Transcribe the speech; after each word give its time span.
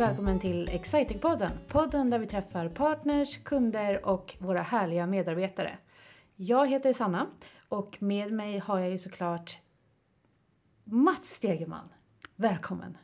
välkommen 0.00 0.38
till 0.38 0.68
Exciting-podden. 0.68 1.50
Podden 1.68 2.10
där 2.10 2.18
vi 2.18 2.26
träffar 2.26 2.68
partners, 2.68 3.42
kunder 3.44 4.06
och 4.06 4.34
våra 4.38 4.62
härliga 4.62 5.06
medarbetare. 5.06 5.70
Jag 6.36 6.68
heter 6.68 6.92
Sanna 6.92 7.26
och 7.68 7.96
med 8.00 8.32
mig 8.32 8.58
har 8.58 8.78
jag 8.78 8.90
ju 8.90 8.98
såklart 8.98 9.58
Mats 10.84 11.28
Stegeman. 11.28 11.88
Välkommen! 12.36 12.96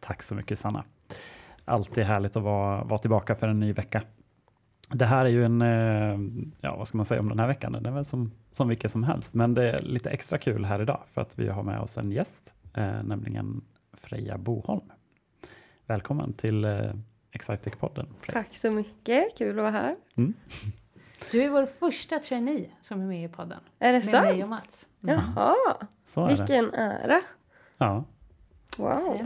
Tack 0.00 0.22
så 0.22 0.34
mycket 0.34 0.58
Sanna. 0.58 0.84
Alltid 1.64 2.04
härligt 2.04 2.36
att 2.36 2.42
vara, 2.42 2.84
vara 2.84 2.98
tillbaka 2.98 3.34
för 3.34 3.48
en 3.48 3.60
ny 3.60 3.72
vecka. 3.72 4.02
Det 4.88 5.06
här 5.06 5.24
är 5.24 5.30
ju 5.30 5.44
en, 5.44 5.62
eh, 5.62 6.44
ja 6.60 6.76
vad 6.76 6.88
ska 6.88 6.96
man 6.96 7.06
säga 7.06 7.20
om 7.20 7.28
den 7.28 7.38
här 7.38 7.46
veckan, 7.46 7.72
den 7.72 7.86
är 7.86 7.90
väl 7.90 8.04
som, 8.04 8.32
som 8.52 8.68
vilken 8.68 8.90
som 8.90 9.02
helst, 9.04 9.34
men 9.34 9.54
det 9.54 9.70
är 9.70 9.82
lite 9.82 10.10
extra 10.10 10.38
kul 10.38 10.64
här 10.64 10.82
idag 10.82 11.00
för 11.12 11.20
att 11.20 11.38
vi 11.38 11.48
har 11.48 11.62
med 11.62 11.80
oss 11.80 11.98
en 11.98 12.12
gäst, 12.12 12.54
eh, 12.74 13.02
nämligen 13.02 13.64
Freja 13.92 14.38
Boholm. 14.38 14.90
Välkommen 15.90 16.32
till 16.32 16.64
eh, 16.64 16.92
Excitec-podden. 17.32 18.06
Tack 18.28 18.56
så 18.56 18.70
mycket, 18.70 19.38
kul 19.38 19.50
att 19.50 19.56
vara 19.56 19.70
här. 19.70 19.96
Mm. 20.16 20.34
Du 21.32 21.42
är 21.42 21.50
vår 21.50 21.66
första 21.66 22.18
trainee 22.18 22.70
som 22.82 23.00
är 23.00 23.06
med 23.06 23.24
i 23.24 23.28
podden. 23.28 23.60
Är 23.78 23.86
det 23.86 23.92
med 23.92 24.04
sant? 24.04 24.24
Med 24.24 24.34
mig 24.34 24.42
och 24.42 24.48
Mats. 24.48 24.86
Mm. 25.02 25.14
Jaha, 25.14 25.54
Så 26.04 26.26
vilken 26.26 26.70
det. 26.70 26.76
ära. 26.76 27.20
Ja. 27.78 28.04
Wow. 28.78 29.20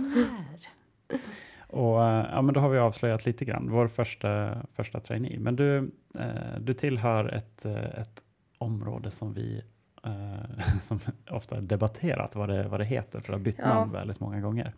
Och 1.58 2.00
ja, 2.00 2.42
men 2.42 2.54
då 2.54 2.60
har 2.60 2.68
vi 2.68 2.78
avslöjat 2.78 3.26
lite 3.26 3.44
grann, 3.44 3.70
vår 3.70 3.88
första, 3.88 4.62
första 4.72 5.00
trainee. 5.00 5.38
Men 5.38 5.56
du, 5.56 5.90
eh, 6.18 6.58
du 6.60 6.72
tillhör 6.72 7.34
ett, 7.34 7.64
ett 7.66 8.24
område 8.58 9.10
som 9.10 9.34
vi 9.34 9.64
eh, 10.04 10.78
som 10.80 11.00
ofta 11.30 11.60
debatterat 11.60 12.36
vad 12.36 12.48
det, 12.48 12.68
vad 12.68 12.80
det 12.80 12.84
heter, 12.84 13.20
för 13.20 13.32
det 13.32 13.38
har 13.38 13.44
bytt 13.44 13.58
ja. 13.58 13.68
namn 13.68 13.92
väldigt 13.92 14.20
många 14.20 14.40
gånger. 14.40 14.74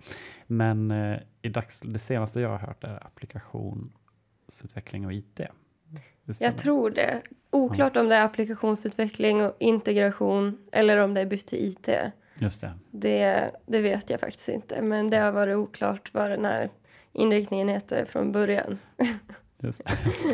Men 0.46 0.90
eh, 0.90 1.18
i 1.42 1.48
dags, 1.48 1.80
det 1.80 1.98
senaste 1.98 2.40
jag 2.40 2.48
har 2.48 2.58
hört 2.58 2.84
är 2.84 3.06
applikationsutveckling 3.06 5.06
och 5.06 5.12
IT. 5.12 5.40
Jag 6.38 6.58
tror 6.58 6.90
det. 6.90 7.22
Oklart 7.50 7.92
ja. 7.94 8.00
om 8.00 8.08
det 8.08 8.14
är 8.14 8.24
applikationsutveckling 8.24 9.44
och 9.44 9.56
integration 9.58 10.58
eller 10.72 10.96
om 10.96 11.14
det 11.14 11.20
är 11.20 11.26
bytt 11.26 11.46
till 11.46 11.64
IT. 11.64 11.88
Just 12.38 12.60
det. 12.60 12.72
det. 12.90 13.50
Det 13.66 13.80
vet 13.80 14.10
jag 14.10 14.20
faktiskt 14.20 14.48
inte, 14.48 14.82
men 14.82 15.10
det 15.10 15.16
har 15.16 15.32
varit 15.32 15.56
oklart 15.56 16.14
vad 16.14 16.30
den 16.30 16.44
här 16.44 16.70
inriktningen 17.12 17.68
heter 17.68 18.04
från 18.04 18.32
början. 18.32 18.78
Just 19.58 19.84
det. 19.84 19.92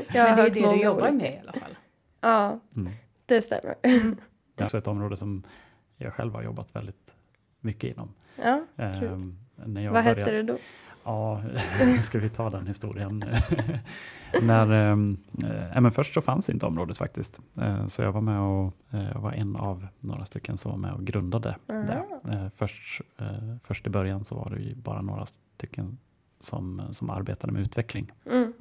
jag 0.15 0.23
har 0.23 0.29
men 0.29 0.37
det 0.37 0.43
är 0.43 0.53
det 0.55 0.73
du 0.73 0.83
jobbar 0.83 1.09
olika. 1.09 1.13
med 1.13 1.35
i 1.35 1.39
alla 1.39 1.53
fall? 1.53 1.77
Ja, 2.21 2.61
mm. 2.77 2.93
det 3.27 3.43
stämmer. 3.43 3.75
Mm. 3.83 4.17
Är 4.57 4.65
också 4.65 4.79
ett 4.79 4.87
område 4.87 5.17
som 5.17 5.43
jag 5.97 6.15
själv 6.15 6.35
har 6.35 6.43
jobbat 6.43 6.77
väldigt 6.77 7.17
mycket 7.61 7.91
inom. 7.91 8.15
Ja, 8.37 8.65
kul. 8.77 9.09
Um, 9.09 9.39
när 9.55 9.81
jag 9.81 9.93
Vad 9.93 10.05
började, 10.05 10.21
hette 10.21 10.33
det 10.33 10.43
då? 10.43 10.59
Ja, 11.05 11.43
ska 12.03 12.19
vi 12.19 12.29
ta 12.29 12.51
den 12.51 12.67
historien? 12.67 13.25
när, 14.43 14.91
eh, 14.91 15.81
men 15.81 15.91
först 15.91 16.15
så 16.15 16.21
fanns 16.21 16.51
inte 16.51 16.67
området 16.67 16.97
faktiskt. 16.97 17.41
Eh, 17.61 17.87
så 17.87 18.03
jag 18.03 18.13
var 18.13 18.21
med 18.21 18.41
och 18.41 18.75
eh, 18.91 19.23
var 19.23 19.33
en 19.33 19.57
av 19.57 19.87
några 20.01 20.25
stycken 20.25 20.59
som 20.59 20.71
var 20.71 20.79
med 20.79 20.93
och 20.93 21.05
grundade 21.05 21.57
mm. 21.69 21.87
det. 21.87 22.05
Eh, 22.33 22.49
först, 22.57 23.01
eh, 23.19 23.57
först 23.65 23.87
i 23.87 23.91
början 23.91 24.25
så 24.25 24.35
var 24.35 24.51
det 24.51 24.63
ju 24.63 24.75
bara 24.75 25.03
några 25.03 25.27
stycken 25.57 25.99
som, 26.41 26.83
som 26.91 27.11
arbetade 27.11 27.53
med 27.53 27.63
utveckling. 27.63 28.13
Mm. 28.27 28.52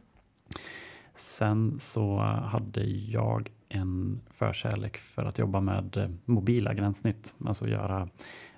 Sen 1.15 1.79
så 1.79 2.17
hade 2.21 2.83
jag 2.89 3.51
en 3.69 4.21
förkärlek 4.29 4.97
för 4.97 5.25
att 5.25 5.39
jobba 5.39 5.59
med 5.59 5.97
eh, 5.97 6.09
mobila 6.25 6.73
gränssnitt. 6.73 7.35
Alltså 7.45 7.67
göra, 7.67 8.09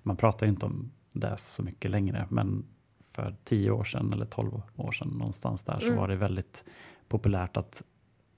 man 0.04 0.18
pratar 0.18 0.46
ju 0.46 0.52
inte 0.52 0.66
om 0.66 0.92
det 1.12 1.38
så 1.38 1.64
mycket 1.64 1.92
längre, 1.92 2.28
men 2.30 2.66
för 3.12 3.36
tio 3.44 3.72
år 3.72 3.84
sedan 3.84 4.14
eller 4.14 4.26
tolv 4.26 4.62
år 4.76 4.92
sedan 4.92 5.08
någonstans 5.08 5.64
där 5.64 5.82
mm. 5.82 5.88
så 5.88 6.02
var 6.02 6.08
det 6.08 6.16
väldigt 6.16 6.64
populärt 7.08 7.58
att 7.58 7.84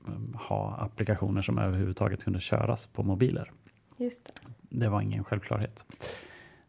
um, 0.08 0.34
ha 0.48 0.76
applikationer 0.76 1.42
som 1.42 1.58
överhuvudtaget 1.58 2.24
kunde 2.24 2.40
köras 2.40 2.88
på 2.88 3.04
mobiler. 3.04 3.52
Just 3.98 4.26
det. 4.26 4.52
det 4.84 4.90
var 4.90 5.02
ingen 5.02 5.24
självklarhet. 5.24 5.86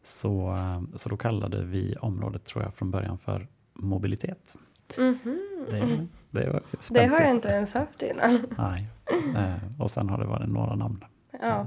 Så, 0.02 0.54
eh, 0.54 0.82
så 0.94 1.08
då 1.08 1.16
kallade 1.16 1.64
vi 1.64 1.96
området 1.96 2.44
tror 2.44 2.64
jag 2.64 2.74
från 2.74 2.90
början 2.90 3.18
för 3.18 3.48
mobilitet. 3.72 4.56
Mm 4.98 5.18
-hmm. 5.24 6.06
det, 6.30 6.40
det, 6.40 6.50
var 6.50 6.62
det 6.90 7.06
har 7.06 7.20
jag 7.20 7.30
inte 7.30 7.48
ens 7.48 7.74
hört 7.74 8.02
innan. 8.02 8.46
Nej, 8.58 8.88
eh, 9.36 9.80
och 9.80 9.90
sen 9.90 10.08
har 10.08 10.18
det 10.18 10.26
varit 10.26 10.48
några 10.48 10.74
namn 10.74 11.04
ja. 11.40 11.60
Eh, 11.60 11.66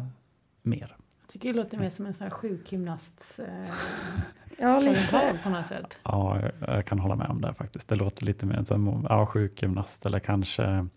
mer. 0.62 0.96
Jag 1.22 1.30
tycker 1.34 1.54
det 1.54 1.60
låter 1.60 1.78
mer 1.78 1.90
som 1.90 2.06
en 2.06 2.14
sån 2.14 2.24
här 2.24 2.32
sjukgymnasts 2.32 3.40
eh, 3.40 3.70
ja, 4.58 4.80
lite. 4.80 5.40
på 5.44 5.50
något 5.50 5.68
sätt. 5.68 5.98
Ja, 6.04 6.42
jag, 6.42 6.78
jag, 6.78 6.86
kan 6.86 7.00
hålla 7.00 7.16
med 7.16 7.28
om 7.30 7.42
det 7.42 7.54
faktiskt. 7.54 7.88
Det 7.88 7.96
låter 7.96 8.26
lite 8.26 8.46
mer 8.46 8.64
som 8.64 9.06
ja, 9.10 9.26
sjukgymnast 9.26 10.06
eller 10.06 10.20
kanske 10.20 10.88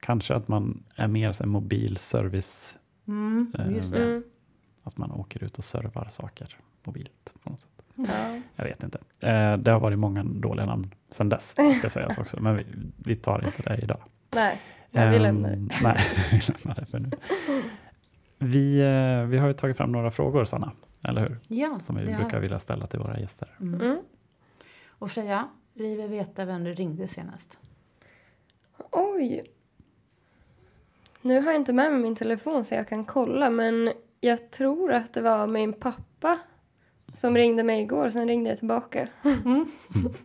kanske 0.00 0.34
att 0.34 0.48
man 0.48 0.84
är 0.94 1.08
mer 1.08 1.42
en 1.42 1.48
mobil 1.48 1.96
service. 1.96 2.78
Mm, 3.08 3.52
just 3.68 3.94
eh, 3.94 4.02
mm. 4.02 4.24
Att 4.82 4.96
man 4.96 5.12
åker 5.12 5.44
ut 5.44 5.58
och 5.58 5.64
servar 5.64 6.08
saker 6.10 6.56
mobilt 6.84 7.34
på 7.42 7.50
något 7.50 7.60
sätt. 7.60 7.84
Ja. 7.94 8.40
Jag 8.56 8.64
vet 8.64 8.82
inte. 8.82 8.98
Eh, 9.20 9.56
det 9.56 9.70
har 9.70 9.80
varit 9.80 9.98
många 9.98 10.24
dåliga 10.24 10.66
namn 10.66 10.94
sedan 11.10 11.28
dess, 11.28 11.56
ska 11.78 11.90
sägas 11.90 12.18
också. 12.18 12.40
Men 12.40 12.56
vi, 12.56 12.66
vi 12.96 13.16
tar 13.16 13.44
inte 13.44 13.62
det 13.62 13.78
idag. 13.82 14.00
Nej, 14.34 14.60
nej 14.90 15.10
vi 15.10 15.18
lämnar 15.18 15.48
det. 15.48 15.54
Ehm, 15.54 15.70
nej, 15.82 15.98
vi 16.30 16.40
lämnar 16.48 16.74
det 16.74 16.86
för 16.86 16.98
nu. 16.98 17.10
Vi, 18.38 18.80
eh, 18.80 19.28
vi 19.28 19.38
har 19.38 19.48
ju 19.48 19.54
tagit 19.54 19.76
fram 19.76 19.92
några 19.92 20.10
frågor, 20.10 20.44
Sanna, 20.44 20.72
eller 21.02 21.20
hur? 21.20 21.38
Ja, 21.48 21.80
Som 21.80 21.96
vi 21.96 22.04
brukar 22.04 22.32
har... 22.32 22.40
vilja 22.40 22.58
ställa 22.58 22.86
till 22.86 22.98
våra 22.98 23.20
gäster. 23.20 23.48
Mm. 23.60 23.80
Mm. 23.80 23.98
Och 24.88 25.10
Freja, 25.10 25.48
vi 25.74 25.96
vill 25.96 26.08
veta 26.08 26.44
vem 26.44 26.64
du 26.64 26.74
ringde 26.74 27.08
senast. 27.08 27.58
Oj. 28.90 29.44
Nu 31.22 31.40
har 31.40 31.52
jag 31.52 31.60
inte 31.60 31.72
med 31.72 31.92
mig 31.92 32.00
min 32.00 32.16
telefon 32.16 32.64
så 32.64 32.74
jag 32.74 32.88
kan 32.88 33.04
kolla, 33.04 33.50
men 33.50 33.92
jag 34.20 34.50
tror 34.50 34.92
att 34.92 35.14
det 35.14 35.20
var 35.20 35.46
min 35.46 35.72
pappa 35.72 36.38
som 37.18 37.36
ringde 37.36 37.62
mig 37.62 37.80
igår, 37.80 38.08
sen 38.08 38.28
ringde 38.28 38.50
jag 38.50 38.58
tillbaka. 38.58 39.08
Mm. 39.24 39.66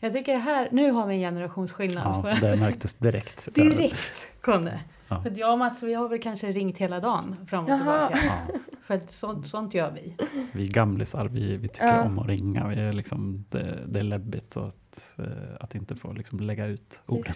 Jag 0.00 0.12
tycker 0.12 0.32
det 0.32 0.38
här, 0.38 0.68
nu 0.72 0.90
har 0.90 1.06
vi 1.06 1.14
en 1.14 1.20
generationsskillnad. 1.20 2.24
Ja, 2.24 2.48
det 2.48 2.56
märktes 2.56 2.94
direkt. 2.94 3.48
direkt 3.54 4.32
kom 4.40 4.64
det. 4.64 4.80
Ja. 5.08 5.22
För 5.22 5.38
jag 5.38 5.52
och 5.52 5.58
Mats, 5.58 5.82
vi 5.82 5.94
har 5.94 6.08
väl 6.08 6.18
kanske 6.18 6.52
ringt 6.52 6.78
hela 6.78 7.00
dagen 7.00 7.36
fram 7.46 7.64
och 7.64 7.70
Jaha. 7.70 8.08
tillbaka. 8.08 8.26
Ja. 8.48 8.58
För 8.82 9.00
sånt, 9.08 9.46
sånt 9.46 9.74
gör 9.74 9.90
vi. 9.90 10.16
Vi 10.52 10.68
gamlisar, 10.68 11.24
vi, 11.24 11.56
vi 11.56 11.68
tycker 11.68 11.86
ja. 11.86 12.02
om 12.02 12.18
att 12.18 12.28
ringa. 12.28 12.68
Vi 12.68 12.80
är 12.80 12.92
liksom, 12.92 13.44
det, 13.50 13.78
det 13.86 13.98
är 13.98 14.02
läbbigt 14.02 14.56
att, 14.56 15.14
eh, 15.18 15.26
att 15.60 15.74
inte 15.74 15.96
få 15.96 16.12
liksom 16.12 16.40
lägga 16.40 16.66
ut 16.66 17.02
orden. 17.06 17.34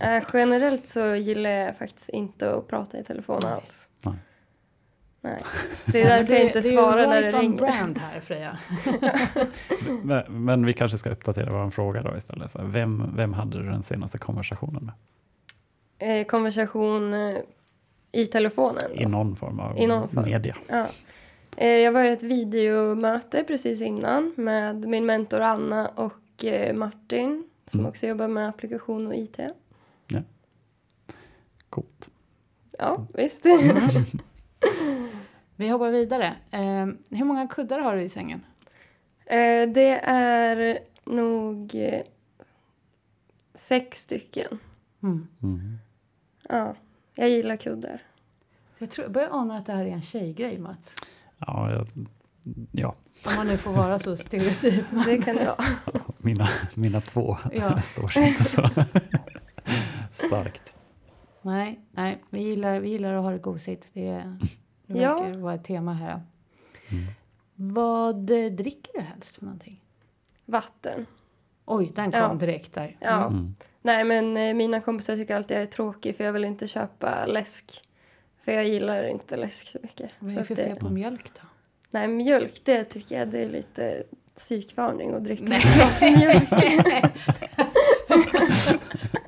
Äh, 0.00 0.22
generellt 0.32 0.86
så 0.86 1.14
gillar 1.14 1.50
jag 1.50 1.78
faktiskt 1.78 2.08
inte 2.08 2.54
att 2.54 2.68
prata 2.68 2.98
i 2.98 3.04
telefon 3.04 3.40
alls. 3.44 3.88
Nej. 4.02 4.14
Nej. 5.20 5.42
Det 5.86 6.02
är 6.02 6.08
därför 6.08 6.34
jag 6.34 6.44
inte 6.44 6.62
svarar 6.62 7.06
när 7.06 7.22
det 7.22 7.30
ringer. 7.30 7.58
Det 7.58 7.64
är 7.64 7.66
right 7.66 7.82
on 7.82 7.92
brand 7.94 7.98
här 7.98 8.20
Freja. 8.20 8.58
men, 10.02 10.44
men, 10.44 10.66
vi 10.66 10.72
kanske 10.72 10.98
ska 10.98 11.10
uppdatera 11.10 11.52
vår 11.52 11.70
fråga 11.70 12.02
då 12.02 12.16
istället. 12.16 12.50
Så 12.50 12.60
vem, 12.64 13.16
vem 13.16 13.32
hade 13.32 13.62
du 13.62 13.70
den 13.70 13.82
senaste 13.82 14.18
konversationen 14.18 14.84
med? 14.84 16.20
Eh, 16.20 16.26
konversation 16.26 17.14
eh, 17.14 17.36
i 18.12 18.26
telefonen? 18.26 18.82
Då. 18.88 19.02
I 19.02 19.06
någon 19.06 19.36
form 19.36 19.60
av 19.60 19.78
I 19.78 19.86
någon 19.86 20.08
form. 20.08 20.24
media. 20.24 20.56
Ja. 20.68 20.86
Eh, 21.56 21.68
jag 21.68 21.92
var 21.92 22.04
i 22.04 22.08
ett 22.08 22.22
videomöte 22.22 23.44
precis 23.44 23.82
innan 23.82 24.34
med 24.36 24.88
min 24.88 25.06
mentor 25.06 25.40
Anna 25.40 25.88
och 25.88 26.44
eh, 26.44 26.74
Martin 26.74 27.48
som 27.66 27.80
mm. 27.80 27.90
också 27.90 28.06
jobbar 28.06 28.28
med 28.28 28.48
applikation 28.48 29.06
och 29.06 29.14
IT. 29.14 29.38
Ja. 30.06 30.22
Coolt. 31.70 32.10
Ja, 32.78 33.06
visst. 33.14 33.46
Vi 35.58 35.68
hoppar 35.68 35.90
vidare. 35.90 36.36
Eh, 36.50 36.86
hur 37.10 37.24
många 37.24 37.46
kuddar 37.46 37.78
har 37.78 37.96
du 37.96 38.02
i 38.02 38.08
sängen? 38.08 38.44
Eh, 39.26 39.68
det 39.68 40.00
är 40.04 40.78
nog 41.04 41.74
eh, 41.74 42.02
sex 43.54 44.02
stycken. 44.02 44.58
Mm. 45.02 45.28
Mm. 45.42 45.78
Ja, 46.48 46.74
jag 47.14 47.28
gillar 47.28 47.56
kuddar. 47.56 48.02
Jag, 48.78 48.90
tror, 48.90 49.04
jag 49.04 49.12
börjar 49.12 49.28
ana 49.32 49.56
att 49.56 49.66
det 49.66 49.72
här 49.72 49.84
är 49.84 49.90
en 49.90 50.02
tjejgrej, 50.02 50.58
Mats. 50.58 50.94
Ja, 51.38 51.70
jag, 51.70 51.86
ja. 52.72 52.94
Om 53.26 53.34
man 53.36 53.46
nu 53.46 53.56
får 53.56 53.72
vara 53.72 53.98
så 53.98 54.16
stereotyp. 54.16 54.84
det 55.06 55.18
kan 55.18 55.36
jag. 55.36 55.56
mina, 56.18 56.48
mina 56.74 57.00
två 57.00 57.36
ja. 57.52 57.80
står 57.80 58.08
sig 58.08 58.28
inte 58.28 58.44
så 58.44 58.70
starkt. 60.10 60.74
Nej, 61.42 61.80
nej 61.90 62.22
vi, 62.30 62.42
gillar, 62.42 62.80
vi 62.80 62.88
gillar 62.88 63.14
att 63.14 63.22
ha 63.22 63.30
det 63.30 63.38
gosigt. 63.38 63.86
Det, 63.92 64.38
det 64.88 64.98
ja. 64.98 65.22
verkar 65.22 65.38
vara 65.38 65.54
ett 65.54 65.64
tema 65.64 65.94
här. 65.94 66.22
Mm. 66.88 67.04
Vad 67.54 68.16
dricker 68.52 68.92
du 68.94 69.00
helst 69.00 69.36
för 69.36 69.44
någonting? 69.44 69.80
Vatten. 70.44 71.06
Oj, 71.64 71.92
den 71.94 72.12
kom 72.12 72.20
ja. 72.20 72.34
direkt 72.34 72.74
där. 72.74 72.96
Ja. 73.00 73.26
Mm. 73.26 73.54
Nej, 73.82 74.04
men 74.04 74.36
eh, 74.36 74.54
mina 74.54 74.80
kompisar 74.80 75.16
tycker 75.16 75.36
alltid 75.36 75.56
jag 75.56 75.62
är 75.62 75.66
tråkig 75.66 76.16
för 76.16 76.24
jag 76.24 76.32
vill 76.32 76.44
inte 76.44 76.66
köpa 76.66 77.26
läsk. 77.26 77.84
För 78.44 78.52
jag 78.52 78.66
gillar 78.68 79.08
inte 79.08 79.36
läsk 79.36 79.68
så 79.68 79.78
mycket. 79.82 80.10
Vad 80.18 80.32
är 80.32 80.36
det 80.36 80.44
för 80.44 80.54
fel 80.54 80.76
på 80.76 80.88
mjölk 80.88 81.30
då? 81.34 81.48
Nej, 81.90 82.08
mjölk 82.08 82.60
det 82.64 82.84
tycker 82.84 83.18
jag 83.18 83.28
det 83.28 83.38
är 83.38 83.48
lite 83.48 84.02
psykvarning 84.36 85.14
och 85.14 85.22
dricka 85.22 85.44
Nej. 85.44 85.58
ett 85.58 85.74
glas 85.74 86.02
mjölk. 86.18 86.48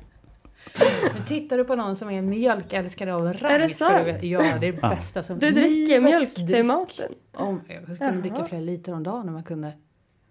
Men 1.31 1.41
tittar 1.41 1.57
du 1.57 1.63
på 1.63 1.75
någon 1.75 1.95
som 1.95 2.09
är 2.09 2.13
en 2.17 2.29
mjölkälskare 2.29 3.15
av 3.15 3.33
rang 3.33 3.51
Är 3.51 3.59
det 3.59 3.69
ska 3.69 3.97
du 3.97 4.03
veta, 4.03 4.25
ja 4.25 4.39
det 4.39 4.47
är 4.47 4.59
det 4.59 4.81
bästa 4.81 5.23
som 5.23 5.39
Du 5.39 5.51
dricker 5.51 6.01
mjölk 6.01 6.35
till 6.35 6.65
maten? 6.65 7.11
Om, 7.31 7.61
jag 7.67 7.83
skulle 7.83 7.97
kunna 7.97 8.21
dricka 8.21 8.45
flera 8.45 8.61
liter 8.61 8.93
om 8.93 9.03
dagen 9.03 9.29
om 9.29 9.35
jag 9.35 9.45
kunde. 9.45 9.73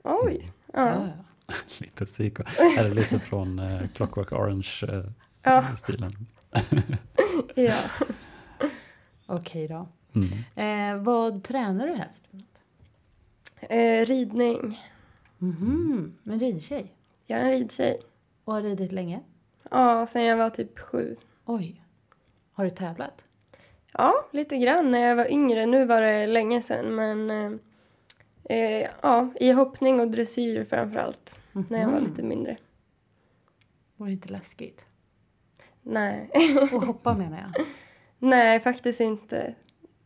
Oj. 0.03 0.53
Ja. 0.73 0.87
Ja. 0.89 1.09
Ja. 1.47 1.55
Lite 1.79 2.07
psyko. 2.07 2.43
Är 2.79 2.85
det 2.85 2.95
lite 2.95 3.19
från 3.19 3.59
eh, 3.59 3.89
Clockwork 3.95 4.33
Orange-stilen? 4.33 6.13
Ja. 6.53 6.61
ja. 7.55 7.75
Okej 9.27 9.69
då. 9.69 9.89
mm. 10.15 10.97
Eh, 10.97 11.03
vad 11.03 11.45
tränar 11.45 11.87
du 11.87 11.95
helst? 11.95 12.25
Eh, 13.61 14.07
ridning. 14.07 14.81
Mhm, 15.39 16.17
en 16.25 16.39
ridtjej. 16.39 16.95
Jag 17.27 17.41
är 17.41 17.45
en 17.45 17.51
ridtjej. 17.51 18.01
Och 18.45 18.53
har 18.53 18.63
ridit 18.63 18.93
länge? 18.93 19.21
Ja, 19.71 20.07
sen 20.07 20.25
jag 20.25 20.37
var 20.37 20.51
typ 20.51 20.79
sju. 20.79 21.17
Oj. 21.45 21.83
Har 22.53 22.65
du 22.65 22.71
tävlat? 22.71 23.25
Ja, 23.93 24.15
lite 24.33 24.57
grann 24.59 24.91
när 24.91 24.99
jag 24.99 25.17
var 25.17 25.31
yngre. 25.33 25.67
Nu 25.67 25.85
var 25.87 26.01
det 26.03 26.27
länge 26.27 26.63
sedan, 26.63 26.95
men 26.95 27.31
eh, 27.31 27.53
eh, 28.59 28.89
ja, 29.03 29.29
i 29.41 29.51
hoppning 29.53 30.01
och 30.01 30.09
dressyr 30.11 30.65
framför 30.65 30.99
allt. 30.99 31.39
När 31.53 31.79
jag 31.81 31.87
var 31.89 31.95
Mhm. 32.01 32.05
lite 32.05 32.23
mindre. 32.23 32.57
Var 33.97 34.07
det 34.07 34.13
inte 34.13 34.29
läskigt? 34.29 34.85
Nej. 35.83 36.31
Och 36.73 36.83
hoppa 36.83 37.15
menar 37.15 37.39
jag. 37.55 37.65
Nej, 38.19 38.61
faktiskt 38.61 39.01
inte. 39.01 39.55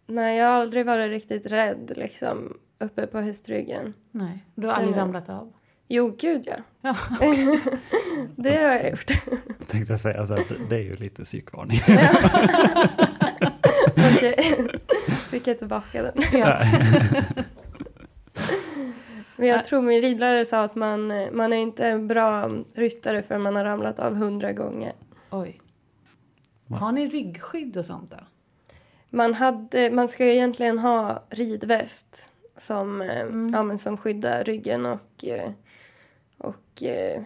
Nej, 0.07 0.39
jag 0.39 0.47
har 0.47 0.55
aldrig 0.61 0.87
varit 0.87 1.09
riktigt 1.11 1.47
rädd 1.47 1.93
liksom 1.97 2.59
uppe 2.79 3.07
på 3.07 3.19
hästryggen. 3.19 3.95
Nej, 4.11 4.45
du 4.55 4.67
har 4.67 4.75
aldrig 4.75 4.97
ramlat 4.97 5.29
av? 5.29 5.53
Jo, 5.89 6.17
gud 6.19 6.47
ja. 6.47 6.57
Ja. 6.81 6.97
det 8.37 8.57
har 8.57 8.73
jag 8.73 8.91
gjort. 8.91 9.11
Jag 9.75 9.87
tänkte 9.87 9.99
säga 9.99 10.27
så 10.27 10.35
här, 10.35 10.45
det 10.69 10.77
är 10.77 10.81
ju 10.81 10.97
lite 10.97 11.23
psykvarning. 11.25 11.81
Okej, 14.17 14.69
fick 15.31 15.47
jag 15.47 15.59
tillbaka 15.59 16.03
den. 16.03 16.13
ja. 16.33 16.59
Men 19.37 19.49
jag 19.49 19.65
tror 19.65 19.83
min 19.83 20.01
ridlärare 20.01 20.45
sa 20.45 20.63
att 20.65 20.75
man, 20.75 21.07
man 21.33 21.53
är 21.53 21.57
inte 21.57 21.87
en 21.87 22.07
bra 22.09 22.51
ryttare 22.75 23.23
för 23.23 23.39
man 23.39 23.57
har 23.57 23.65
ramlat 23.65 23.99
av 23.99 24.15
hundra 24.15 24.53
gånger. 24.53 24.93
Oj. 25.31 25.61
Har 26.71 26.93
ni 26.93 27.09
ryggskydd 27.09 27.77
och 27.77 27.85
sånt 27.85 28.11
då? 28.11 28.17
Man, 29.11 29.35
hade, 29.35 29.91
man 29.91 30.09
ska 30.09 30.25
ju 30.25 30.33
egentligen 30.33 30.79
ha 30.79 31.23
ridväst 31.31 32.31
som, 32.57 33.01
eh, 33.03 33.21
Mm. 33.21 33.55
ja, 33.55 33.63
men 33.63 33.79
som 33.79 33.97
skyddar 33.97 34.45
ryggen 34.45 34.87
och, 34.87 35.25
eh, 35.25 35.51
och 36.39 36.83
eh, 36.83 37.23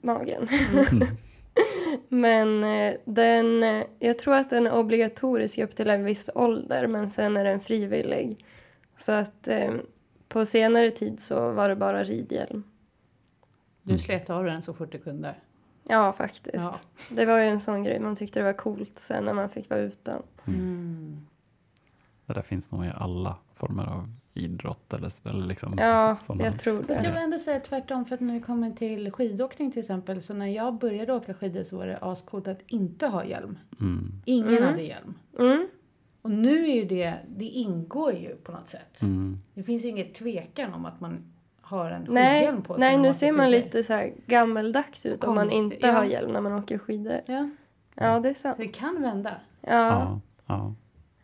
magen. 0.00 0.48
Mm. 0.72 1.06
Men 2.14 2.64
eh, 2.64 2.94
den, 3.04 3.62
eh, 3.62 3.84
jag 3.98 4.18
tror 4.18 4.34
att 4.34 4.50
den 4.50 4.66
är 4.66 4.72
obligatorisk 4.72 5.58
upp 5.58 5.76
till 5.76 5.90
en 5.90 6.04
viss 6.04 6.30
ålder 6.34 6.86
men 6.86 7.10
sen 7.10 7.36
är 7.36 7.44
den 7.44 7.60
frivillig. 7.60 8.46
Så 8.96 9.12
att 9.12 9.48
eh, 9.48 9.74
på 10.28 10.44
senare 10.44 10.90
tid 10.90 11.20
så 11.20 11.52
var 11.52 11.68
det 11.68 11.76
bara 11.76 12.04
ridhjälm. 12.04 12.64
Du 13.82 13.98
slet 13.98 14.30
av 14.30 14.44
den 14.44 14.62
så 14.62 14.74
fort 14.74 14.92
du 14.92 14.98
kunde. 14.98 15.34
Ja, 15.88 16.12
faktiskt. 16.12 16.54
Ja. 16.54 16.80
Det 17.10 17.24
var 17.24 17.38
ju 17.38 17.44
en 17.44 17.60
sån 17.60 17.84
grej. 17.84 18.00
Man 18.00 18.16
tyckte 18.16 18.40
det 18.40 18.44
var 18.44 18.52
coolt 18.52 18.98
sen 18.98 19.24
när 19.24 19.34
man 19.34 19.48
fick 19.48 19.70
vara 19.70 19.80
utan. 19.80 20.22
Mm. 20.46 21.26
Det 22.26 22.32
där 22.32 22.42
finns 22.42 22.70
nog 22.70 22.86
i 22.86 22.92
alla 22.94 23.36
former 23.54 23.86
av 23.86 24.14
idrott 24.34 24.92
eller, 24.92 25.28
eller 25.28 25.46
liksom 25.46 25.74
Ja, 25.78 26.16
sådana. 26.22 26.44
jag 26.44 26.58
tror 26.60 26.76
Fast 26.76 26.88
jag 26.88 27.02
det. 27.04 27.08
vill 27.12 27.18
ändå 27.22 27.38
säga 27.38 27.60
tvärtom 27.60 28.04
för 28.04 28.14
att 28.14 28.20
när 28.20 28.34
vi 28.34 28.40
kommer 28.40 28.70
till 28.70 29.10
skidåkning 29.12 29.70
till 29.72 29.80
exempel 29.80 30.22
så 30.22 30.34
när 30.34 30.46
jag 30.46 30.74
började 30.78 31.12
åka 31.12 31.34
skidor 31.34 31.64
så 31.64 31.76
var 31.76 31.86
det 31.86 31.96
ascoolt 31.96 32.48
att 32.48 32.60
inte 32.66 33.06
ha 33.06 33.24
hjälm. 33.24 33.58
Mm. 33.80 34.12
Ingen 34.24 34.48
Mm. 34.48 34.64
hade 34.64 34.82
hjälm. 34.82 35.14
Mm. 35.38 35.68
Och 36.22 36.30
nu 36.30 36.64
är 36.68 36.74
ju 36.74 36.84
det, 36.84 37.14
det 37.28 37.44
ingår 37.44 38.12
ju 38.12 38.36
på 38.36 38.52
något 38.52 38.68
sätt. 38.68 39.02
Mm. 39.02 39.38
Det 39.54 39.62
finns 39.62 39.84
ju 39.84 39.88
inget 39.88 40.14
tvekan 40.14 40.74
om 40.74 40.84
att 40.84 41.00
man 41.00 41.18
har 41.60 41.90
en 41.90 42.06
Nej, 42.10 42.38
skidhjälm 42.40 42.62
på 42.62 42.74
sig. 42.74 42.80
nej 42.80 42.98
nu 42.98 43.12
ser 43.12 43.32
man 43.32 43.46
skidor. 43.46 43.64
lite 43.64 43.82
så 43.82 43.92
här 43.92 44.12
gammeldags 44.26 45.06
ut 45.06 45.24
om 45.24 45.34
man 45.34 45.50
inte 45.50 45.76
ja. 45.86 45.92
har 45.92 46.04
hjälm 46.04 46.32
när 46.32 46.40
man 46.40 46.52
åker 46.52 46.78
skidor. 46.78 47.20
Ja, 47.26 47.50
Ja, 47.94 48.20
det 48.20 48.28
är 48.30 48.34
sant. 48.34 48.56
så 48.56 48.62
det 48.62 48.68
kan 48.68 49.02
vända. 49.02 49.30
Ja. 49.60 49.70
Ja, 49.70 50.20
ja. 50.46 50.74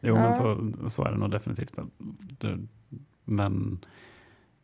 Jo, 0.01 0.15
Ja. 0.15 0.21
men 0.23 0.33
så, 0.33 0.73
så 0.89 1.05
är 1.05 1.11
det 1.11 1.17
nog 1.19 1.31
definitivt. 1.31 1.79
Det, 2.41 2.59
men 3.29 3.85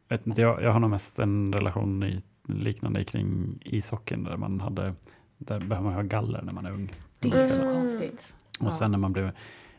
vet 0.09 0.27
inte, 0.27 0.41
jag, 0.41 0.63
jag 0.63 0.73
har 0.73 0.81
nog 0.81 0.91
mest 0.91 1.19
en 1.19 1.53
relation 1.53 2.03
i, 2.03 2.23
liknande 2.49 3.05
kring 3.05 3.59
ishockeyn 3.65 4.25
där 4.25 4.37
man 4.37 4.61
hade, 4.61 4.95
där 5.39 5.61
behöver 5.61 5.81
man 5.89 5.95
ha 5.95 6.03
galler 6.03 6.43
när 6.43 6.53
man 6.53 6.67
är 6.67 6.71
ung. 6.73 6.93
Det 7.21 7.29
är 7.29 7.49
så 7.49 7.63
Mm. 7.63 7.75
konstigt. 7.75 8.35
Och 8.61 8.67
Ja. 8.67 8.71
sen 8.71 8.91
när 8.91 8.99
man 8.99 9.13
blev, 9.13 9.31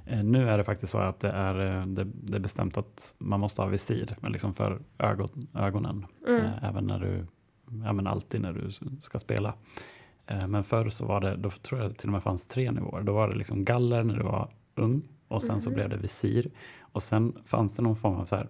eh, 0.06 0.24
nu 0.24 0.50
är 0.50 0.58
det 0.58 0.64
faktiskt 0.64 0.92
så 0.92 0.98
att 0.98 1.20
det 1.20 1.30
är, 1.32 1.80
eh, 1.82 1.86
det, 1.88 2.04
det 2.04 2.36
är 2.38 2.40
bestämt 2.40 2.78
att 2.78 3.16
man 3.18 3.40
måste 3.40 3.62
ha 3.62 3.70
visir, 3.70 4.16
liksom 4.22 4.54
för 4.54 4.82
ögon, 4.98 5.48
ögonen, 5.54 6.06
Mm. 6.28 6.46
eh, 6.46 6.64
även 6.64 6.88
när 6.88 7.00
du, 7.00 7.26
ja 7.86 7.94
men 7.94 8.08
alltid 8.08 8.42
när 8.42 8.54
du 8.54 8.70
ska 9.02 9.20
spela. 9.20 9.54
Men 10.28 10.64
förr 10.64 10.90
så 10.90 11.06
var 11.06 11.22
det, 11.22 11.36
då 11.36 11.50
tror 11.50 11.82
jag 11.82 11.98
till 11.98 12.10
och 12.10 12.14
med 12.14 12.24
fanns 12.24 12.46
tre 12.46 12.72
nivåer. 12.72 13.02
Då 13.02 13.14
var 13.14 13.30
det 13.30 13.36
liksom 13.36 13.66
galler 13.66 14.04
när 14.04 14.18
du 14.18 14.24
var 14.24 14.50
ung 14.76 15.02
och 15.28 15.44
sen 15.44 15.62
så 15.62 15.70
Mhm. 15.70 15.76
blev 15.76 15.90
det 15.90 15.98
visir. 15.98 16.52
Och 16.80 17.04
sen 17.04 17.34
fanns 17.46 17.76
det 17.76 17.84
någon 17.84 17.96
form 17.96 18.16
av 18.16 18.26
så 18.26 18.36
här 18.36 18.48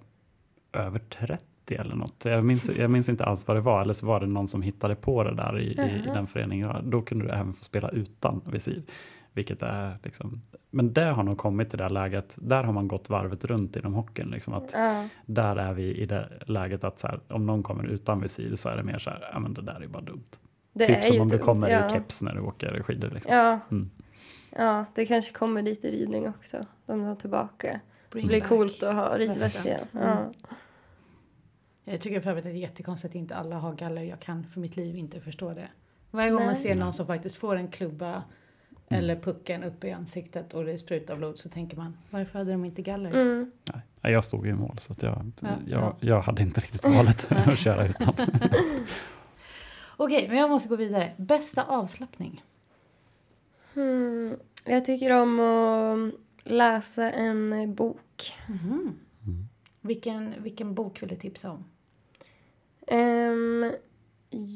över 0.76 1.00
30 1.00 1.44
eller 1.70 1.96
något. 1.96 2.26
Jag 2.26 2.46
minns, 2.46 2.78
jag 2.78 2.92
minns 2.92 3.10
inte 3.10 3.26
alls 3.26 3.48
vad 3.48 3.58
det 3.58 3.62
var, 3.62 3.82
eller 3.82 3.94
så 3.94 4.06
var 4.06 4.20
det 4.20 4.26
någon 4.26 4.48
som 4.48 4.62
hittade 4.62 4.96
på 4.96 5.24
det 5.24 5.36
där 5.36 5.60
i, 5.60 5.64
i, 5.64 5.72
i 5.72 6.02
Jaha. 6.06 6.14
den 6.14 6.28
föreningen. 6.28 6.68
Ja, 6.70 6.82
Då 6.84 7.02
kunde 7.02 7.26
du 7.26 7.32
även 7.32 7.54
få 7.54 7.64
spela 7.64 7.90
utan 7.90 8.42
visir. 8.46 8.84
Vilket 9.34 9.62
är 9.62 9.98
liksom, 10.04 10.42
men 10.70 10.94
det 10.94 11.04
har 11.06 11.24
nog 11.24 11.38
kommit 11.38 11.70
till 11.70 11.78
det 11.78 11.84
här 11.84 11.90
läget, 11.92 12.36
där 12.42 12.64
har 12.64 12.74
man 12.74 12.88
gått 12.88 13.10
varvet 13.10 13.46
runt 13.46 13.76
inom 13.76 13.94
hockeyn. 13.94 14.28
Liksom 14.30 14.54
att 14.54 14.72
Ja. 14.74 15.08
där 15.26 15.56
är 15.56 15.74
vi 15.74 15.96
i 15.96 16.06
det 16.06 16.30
läget 16.46 16.84
att 16.84 17.00
så 17.00 17.08
här, 17.08 17.20
om 17.28 17.46
någon 17.46 17.64
kommer 17.64 17.84
utan 17.84 18.22
visir 18.22 18.56
så 18.56 18.70
är 18.70 18.78
det 18.78 18.84
mer 18.84 19.00
så 19.00 19.10
här, 19.10 19.30
ja 19.34 19.40
men 19.40 19.54
det 19.54 19.62
där 19.62 19.84
är 19.84 19.88
bara 19.88 20.04
dumt. 20.04 20.24
Det 20.74 20.86
typ 20.88 20.98
är 20.98 21.02
som 21.02 21.22
om 21.22 21.28
du 21.30 21.38
kommer 21.38 21.70
ja. 21.70 21.88
i 21.88 21.90
keps 21.90 22.22
när 22.22 22.34
du 22.36 22.40
åker 22.42 22.84
skidor. 22.84 23.10
Liksom. 23.10 23.34
Ja. 23.36 23.60
Mm. 23.72 23.90
ja, 24.50 24.86
det 24.96 25.06
kanske 25.06 25.34
kommer 25.34 25.62
dit 25.62 25.86
i 25.86 25.92
ridning 25.92 26.28
också. 26.30 26.58
De 26.86 27.04
tar 27.04 27.16
tillbaka. 27.16 27.68
Det 27.68 27.80
Bring 28.12 28.28
blir 28.28 28.40
back. 28.40 28.50
coolt 28.50 28.84
att 28.84 28.96
ha 28.96 29.18
ridväst 29.18 29.66
igen. 29.66 29.88
Mm. 29.94 30.18
Ja. 31.86 31.92
Jag 31.92 32.02
tycker 32.02 32.22
för 32.22 32.30
övrigt 32.30 32.46
att 32.46 32.52
det 32.52 32.58
är 32.58 32.62
jättekonstigt 32.62 33.12
att 33.12 33.16
inte 33.16 33.36
alla 33.36 33.56
har 33.56 33.74
galler. 33.74 34.02
Jag 34.04 34.20
kan 34.20 34.44
för 34.44 34.60
mitt 34.60 34.76
liv 34.76 34.96
inte 34.96 35.22
förstå 35.22 35.54
det. 35.54 35.68
Varje 36.12 36.30
gång 36.30 36.40
man 36.40 36.54
Nej. 36.54 36.64
ser 36.64 36.76
någon 36.76 36.94
som 36.94 37.08
faktiskt 37.08 37.38
får 37.38 37.56
en 37.56 37.68
klubba 37.68 38.24
eller 38.88 39.16
pucken 39.16 39.64
upp 39.64 39.84
i 39.84 39.92
ansiktet 39.92 40.54
och 40.54 40.66
det 40.66 40.78
sprutar 40.78 41.16
blod 41.16 41.40
så 41.40 41.50
tänker 41.50 41.78
man 41.78 41.98
varför 42.10 42.40
hade 42.40 42.52
de 42.52 42.66
inte 42.66 42.82
galler? 42.82 43.10
Mm. 43.12 43.52
Nej, 44.02 44.14
jag 44.14 44.24
stod 44.24 44.46
ju 44.46 44.52
i 44.52 44.56
mål 44.56 44.78
så 44.80 44.92
att 44.92 45.04
jag, 45.04 45.32
Ja, 45.40 45.48
jag, 45.68 45.82
ja. 45.82 45.96
jag 46.00 46.22
hade 46.22 46.42
inte 46.42 46.62
riktigt 46.62 46.84
valet 46.84 47.32
att 47.48 47.60
köra 47.60 47.88
utan. 47.88 48.14
Okej, 49.98 50.28
men 50.28 50.38
jag 50.38 50.50
måste 50.50 50.70
gå 50.70 50.76
vidare. 50.76 51.14
Bästa 51.18 51.64
avslappning? 51.64 52.44
Hmm. 53.74 54.36
Jag 54.66 54.86
tycker 54.86 55.12
om 55.22 55.40
att 55.40 56.14
läsa 56.52 57.12
en 57.12 57.76
bok. 57.76 58.34
Mhm. 58.48 59.00
Mm. 59.26 59.48
Vilken, 59.82 60.34
vilken 60.44 60.74
bok 60.74 61.02
vill 61.02 61.10
du 61.10 61.16
tipsa 61.16 61.52
om? 61.52 61.64
Ehm, 62.88 63.72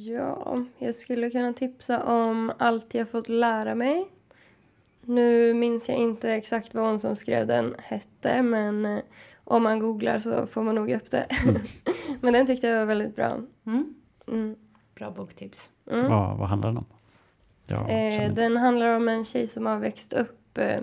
ja, 0.05 0.65
jag 0.77 0.95
skulle 0.95 1.29
kunna 1.29 1.53
tipsa 1.53 2.03
om 2.03 2.51
Allt 2.57 2.93
jag 2.93 3.09
fått 3.09 3.29
lära 3.29 3.75
mig. 3.75 4.07
Nu 5.01 5.53
minns 5.53 5.89
jag 5.89 5.97
inte 5.97 6.33
exakt 6.33 6.73
vad 6.73 6.85
hon 6.85 6.99
som 6.99 7.15
skrev 7.15 7.47
den 7.47 7.75
hette, 7.79 8.41
men 8.41 8.85
eh, 8.85 8.99
om 9.43 9.63
man 9.63 9.79
googlar 9.79 10.19
så 10.19 10.47
får 10.47 10.63
man 10.63 10.75
nog 10.75 10.91
upp 10.91 11.11
det. 11.11 11.27
men 12.21 12.33
den 12.33 12.47
tyckte 12.47 12.67
jag 12.67 12.79
var 12.79 12.85
väldigt 12.85 13.15
bra. 13.15 13.37
Mm? 13.65 13.95
Mm. 14.27 14.55
Bra 14.95 15.11
boktips. 15.11 15.71
Mm. 15.91 16.09
Vad, 16.09 16.37
vad 16.37 16.49
handlar 16.49 16.69
den 16.69 16.77
om? 16.77 16.85
Eh, 17.71 18.33
den 18.33 18.57
handlar 18.57 18.95
om 18.95 19.07
en 19.07 19.25
tjej 19.25 19.47
som 19.47 19.65
har 19.65 19.79
växt 19.79 20.13
upp 20.13 20.57
eh, 20.57 20.81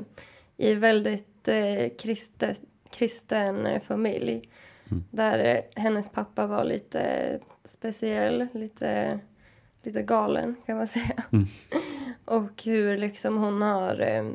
i 0.56 0.74
väldigt 0.74 1.48
eh, 1.48 1.88
kristet, 1.98 2.62
kristen 2.90 3.66
eh, 3.66 3.82
familj. 3.82 4.48
Mm. 4.90 5.04
Där 5.10 5.38
eh, 5.56 5.82
hennes 5.82 6.08
pappa 6.08 6.46
var 6.46 6.64
lite 6.64 7.38
speciell, 7.64 8.46
lite, 8.52 9.20
lite 9.82 10.02
galen 10.02 10.56
kan 10.66 10.76
man 10.76 10.86
säga. 10.86 11.24
Mm. 11.32 11.46
och 12.24 12.62
hur 12.64 12.98
liksom 12.98 13.36
hon 13.36 13.62
har 13.62 14.00
eh, 14.00 14.30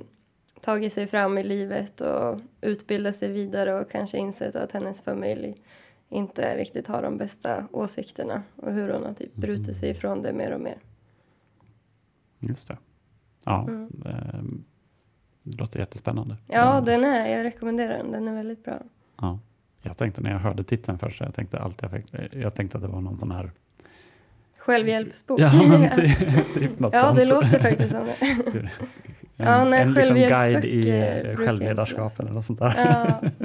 tagit 0.61 0.93
sig 0.93 1.07
fram 1.07 1.37
i 1.37 1.43
livet 1.43 2.01
och 2.01 2.39
utbildat 2.61 3.15
sig 3.15 3.31
vidare 3.31 3.73
och 3.79 3.91
kanske 3.91 4.17
insett 4.17 4.55
att 4.55 4.71
hennes 4.71 5.01
familj 5.01 5.61
inte 6.09 6.57
riktigt 6.57 6.87
har 6.87 7.01
de 7.01 7.17
bästa 7.17 7.67
åsikterna 7.71 8.43
och 8.55 8.73
hur 8.73 8.89
hon 8.93 9.03
har 9.05 9.13
typ 9.13 9.35
brutit 9.35 9.77
sig 9.77 9.89
ifrån 9.89 10.21
det 10.21 10.33
mer 10.33 10.51
och 10.51 10.61
mer. 10.61 10.77
Just 12.39 12.67
det. 12.67 12.77
Ja, 13.45 13.65
Mm. 13.67 13.89
det, 13.91 14.43
det 15.43 15.57
låter 15.57 15.79
jättespännande. 15.79 16.35
Ja, 16.47 16.71
Mm. 16.71 16.85
den 16.85 17.03
är, 17.03 17.35
jag 17.35 17.43
rekommenderar 17.43 17.97
den. 17.97 18.11
Den 18.11 18.27
är 18.27 18.33
väldigt 18.33 18.63
bra. 18.63 18.79
Ja. 19.21 19.39
Jag 19.81 19.97
tänkte 19.97 20.21
när 20.21 20.31
jag 20.31 20.39
hörde 20.39 20.63
titeln 20.63 20.99
först, 20.99 21.21
jag 21.21 21.33
tänkte 21.33 21.59
alltid 21.59 21.89
jag, 21.91 21.91
fick, 21.91 22.33
jag 22.33 22.55
tänkte 22.55 22.77
att 22.77 22.83
det 22.83 22.89
var 22.89 23.01
någon 23.01 23.17
sån 23.17 23.31
här 23.31 23.51
Självhjälpsbok. 24.57 25.39
Ja, 25.39 25.51
men 25.67 25.95
typ, 25.95 26.19
typ 26.53 26.79
något 26.79 26.93
ja 26.93 27.01
sånt. 27.01 27.17
det 27.17 27.25
låter 27.25 27.59
faktiskt 27.59 27.89
som 27.91 28.05
det. 28.05 28.15
En, 29.37 29.47
Ja, 29.47 29.65
nej, 29.65 29.81
en 29.81 29.93
liksom 29.93 30.15
guide 30.15 30.65
i 30.65 30.89
eh, 30.89 31.35
självledarskap 31.35 32.19
eller 32.19 32.31
något 32.31 32.45
sånt 32.45 32.59
där. 32.59 32.73
Ja, 32.77 33.21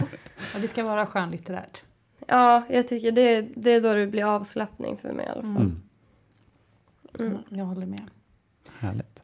Ja, 0.54 0.60
det 0.60 0.68
ska 0.68 0.84
vara 0.84 1.06
skönlitterärt. 1.06 1.82
ja 2.26 2.62
jag 2.70 2.88
tycker 2.88 3.12
det, 3.12 3.40
det 3.40 3.70
är 3.70 3.80
då 3.80 3.94
det 3.94 4.06
blir 4.06 4.24
avslappning 4.24 4.96
för 4.96 5.12
mig 5.12 5.26
i 5.26 5.28
alla 5.28 5.42
fall. 5.42 5.50
Mm. 5.56 5.82
Mm, 7.18 7.38
jag 7.48 7.64
håller 7.64 7.86
med. 7.86 8.10
härligt. 8.78 9.15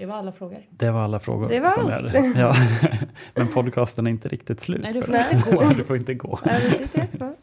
Det 0.00 0.06
var 0.06 0.14
alla 0.14 0.32
frågor. 0.32 0.58
Det 0.70 0.90
var 0.90 1.00
alla 1.00 1.20
frågor. 1.20 1.48
Det 1.48 1.60
var 1.60 1.70
som 1.70 1.86
allt. 1.92 2.14
är, 2.14 2.32
ja. 2.40 2.54
Men 3.34 3.46
podcasten 3.48 4.06
är 4.06 4.10
inte 4.10 4.28
riktigt 4.28 4.60
slut. 4.60 4.80
Nej, 4.82 4.92
du 4.92 5.02
får 5.06 5.16
inte 5.16 5.50
gå. 5.56 5.68
du 5.76 5.84
får 5.84 5.96
inte 5.96 6.14
gå. 6.14 6.36
Kvar. 6.36 7.34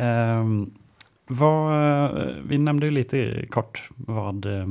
Ehm, 0.00 0.70
vad, 1.26 1.72
eh, 2.18 2.34
vi 2.48 2.58
nämnde 2.58 2.86
ju 2.86 2.92
lite 2.92 3.46
kort 3.50 3.88
vad, 3.96 4.46
eh, 4.46 4.68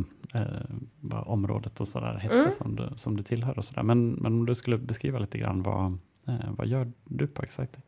vad 0.99 1.27
området 1.27 1.79
och 1.79 1.87
sådär 1.87 2.17
hette 2.21 2.35
Mm. 2.35 2.51
som, 2.51 2.75
du, 2.75 2.89
som 2.95 3.17
du 3.17 3.23
tillhör 3.23 3.57
och 3.57 3.65
sådär. 3.65 3.83
Men, 3.83 4.11
men 4.11 4.33
om 4.33 4.45
du 4.45 4.55
skulle 4.55 4.77
beskriva 4.77 5.19
lite 5.19 5.37
grann 5.37 5.63
vad, 5.63 5.85
eh, 6.27 6.51
vad 6.57 6.67
gör 6.67 6.91
du 7.03 7.27
på 7.27 7.43
Excitec? 7.43 7.83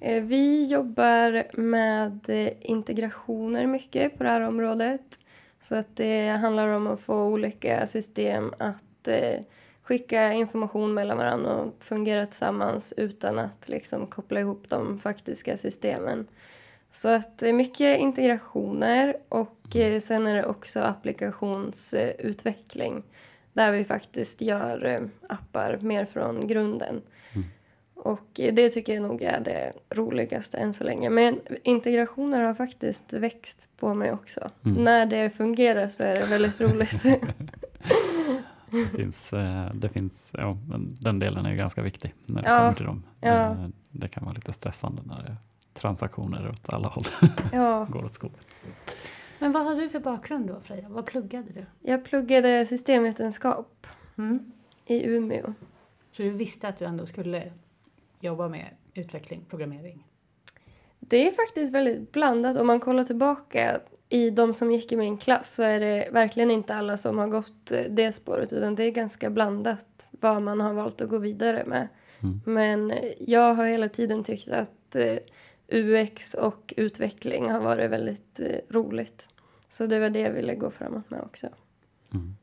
Eh, 0.00 0.22
Vi 0.22 0.72
jobbar 0.72 1.56
med 1.60 2.28
eh, 2.28 2.48
integrationer 2.60 3.66
mycket 3.66 4.18
på 4.18 4.24
det 4.24 4.30
här 4.30 4.40
området. 4.40 5.02
Så 5.68 5.74
att 5.74 5.96
det 5.96 6.28
handlar 6.28 6.68
om 6.68 6.86
att 6.86 7.00
få 7.00 7.24
olika 7.24 7.86
system 7.86 8.52
att 8.58 9.08
eh, 9.08 9.40
skicka 9.82 10.32
information 10.32 10.94
mellan 10.94 11.18
varandra 11.18 11.54
och 11.54 11.74
fungera 11.80 12.26
tillsammans 12.26 12.94
utan 12.96 13.38
att 13.38 13.68
liksom 13.68 14.06
koppla 14.06 14.40
ihop 14.40 14.68
de 14.68 14.98
faktiska 14.98 15.56
systemen. 15.56 16.26
Så 16.90 17.08
att 17.08 17.38
det 17.38 17.48
är 17.48 17.52
mycket 17.52 18.00
integrationer 18.00 19.16
och 19.28 19.76
eh, 19.76 20.00
sen 20.00 20.26
är 20.26 20.34
det 20.34 20.44
också 20.44 20.80
applikationsutveckling 20.80 23.02
där 23.52 23.72
vi 23.72 23.84
faktiskt 23.84 24.40
gör 24.40 24.84
eh, 24.84 25.00
appar 25.28 25.78
mer 25.82 26.04
från 26.04 26.46
grunden. 26.46 27.02
Och 28.06 28.28
det 28.34 28.68
tycker 28.68 28.94
jag 28.94 29.02
nog 29.02 29.22
är 29.22 29.40
det 29.40 29.72
roligaste 29.94 30.58
än 30.58 30.72
så 30.72 30.84
länge. 30.84 31.10
Men 31.10 31.40
integrationer 31.62 32.40
har 32.40 32.54
faktiskt 32.54 33.12
växt 33.12 33.68
på 33.76 33.94
mig 33.94 34.12
också. 34.12 34.50
Mm. 34.64 34.84
När 34.84 35.06
det 35.06 35.30
fungerar 35.30 35.88
så 35.88 36.02
är 36.02 36.16
det 36.16 36.26
väldigt 36.26 36.60
roligt. 36.60 37.02
Det 38.70 38.86
finns, 38.96 39.32
eh, 39.32 39.74
det 39.74 39.88
finns, 39.88 40.30
ja, 40.34 40.56
men 40.68 40.94
den 41.00 41.18
delen 41.18 41.46
är 41.46 41.50
ju 41.50 41.56
ganska 41.56 41.82
viktig 41.82 42.14
när 42.26 42.42
det 42.42 42.48
Ja, 42.48 42.58
kommer 42.58 42.74
till 42.74 42.84
dem. 42.86 43.02
ja. 43.20 43.50
Eh, 43.50 43.66
Det 43.90 44.08
kan 44.08 44.24
vara 44.24 44.34
lite 44.34 44.52
stressande 44.52 45.02
när 45.04 45.16
det 45.22 45.28
är 45.28 45.36
transaktioner 45.74 46.48
åt 46.50 46.68
alla 46.72 46.88
håll 46.88 47.04
ja, 47.52 47.86
går 47.90 48.04
åt 48.04 48.14
skogen. 48.14 48.38
Men 49.38 49.52
vad 49.52 49.64
hade 49.64 49.80
du 49.80 49.88
för 49.88 50.00
bakgrund 50.00 50.46
då 50.48 50.60
Freja? 50.60 50.88
Vad 50.88 51.06
pluggade 51.06 51.52
du? 51.52 51.66
jag 51.90 52.04
pluggade 52.04 52.66
systemvetenskap 52.66 53.86
Mm. 54.18 54.52
i 54.86 55.06
Umeå. 55.06 55.52
Så 56.12 56.22
du 56.22 56.30
visste 56.30 56.68
att 56.68 56.78
du 56.78 56.84
ändå 56.84 57.06
skulle 57.06 57.52
jobba 58.20 58.48
med 58.48 58.66
utveckling, 58.94 59.44
programmering? 59.48 60.06
Det 61.00 61.28
är 61.28 61.32
faktiskt 61.32 61.72
väldigt 61.72 62.12
blandat. 62.12 62.56
Om 62.56 62.66
man 62.66 62.80
kollar 62.80 63.04
tillbaka 63.04 63.80
i 64.08 64.30
de 64.30 64.52
som 64.52 64.72
gick 64.72 64.92
i 64.92 64.96
min 64.96 65.18
klass 65.18 65.54
så 65.54 65.62
är 65.62 65.80
det 65.80 66.08
verkligen 66.12 66.50
inte 66.50 66.74
alla 66.74 66.96
som 66.96 67.18
har 67.18 67.26
gått 67.28 67.72
eh, 67.72 67.80
det 67.90 68.12
spåret 68.12 68.52
utan 68.52 68.74
det 68.74 68.84
är 68.84 68.90
ganska 68.90 69.30
blandat 69.30 70.08
vad 70.10 70.42
man 70.42 70.60
har 70.60 70.74
valt 70.74 71.00
att 71.00 71.08
gå 71.08 71.18
vidare 71.18 71.64
med. 71.66 71.88
Mm. 72.20 72.40
Men 72.44 72.90
eh, 72.90 73.12
jag 73.20 73.54
har 73.54 73.66
hela 73.66 73.88
tiden 73.88 74.24
tyckt 74.24 74.48
att 74.48 74.96
eh, 74.96 75.16
UX 75.68 76.34
och 76.34 76.74
utveckling 76.76 77.50
har 77.50 77.60
varit 77.60 77.90
väldigt 77.90 78.40
roligt. 78.70 79.28
Så 79.68 79.86
det 79.86 79.98
var 79.98 80.10
det 80.10 80.20
jag 80.20 80.32
ville 80.32 80.54
gå 80.54 80.70
framåt 80.70 81.10
med 81.10 81.20
också. 81.20 81.48
Mm. 82.14 82.36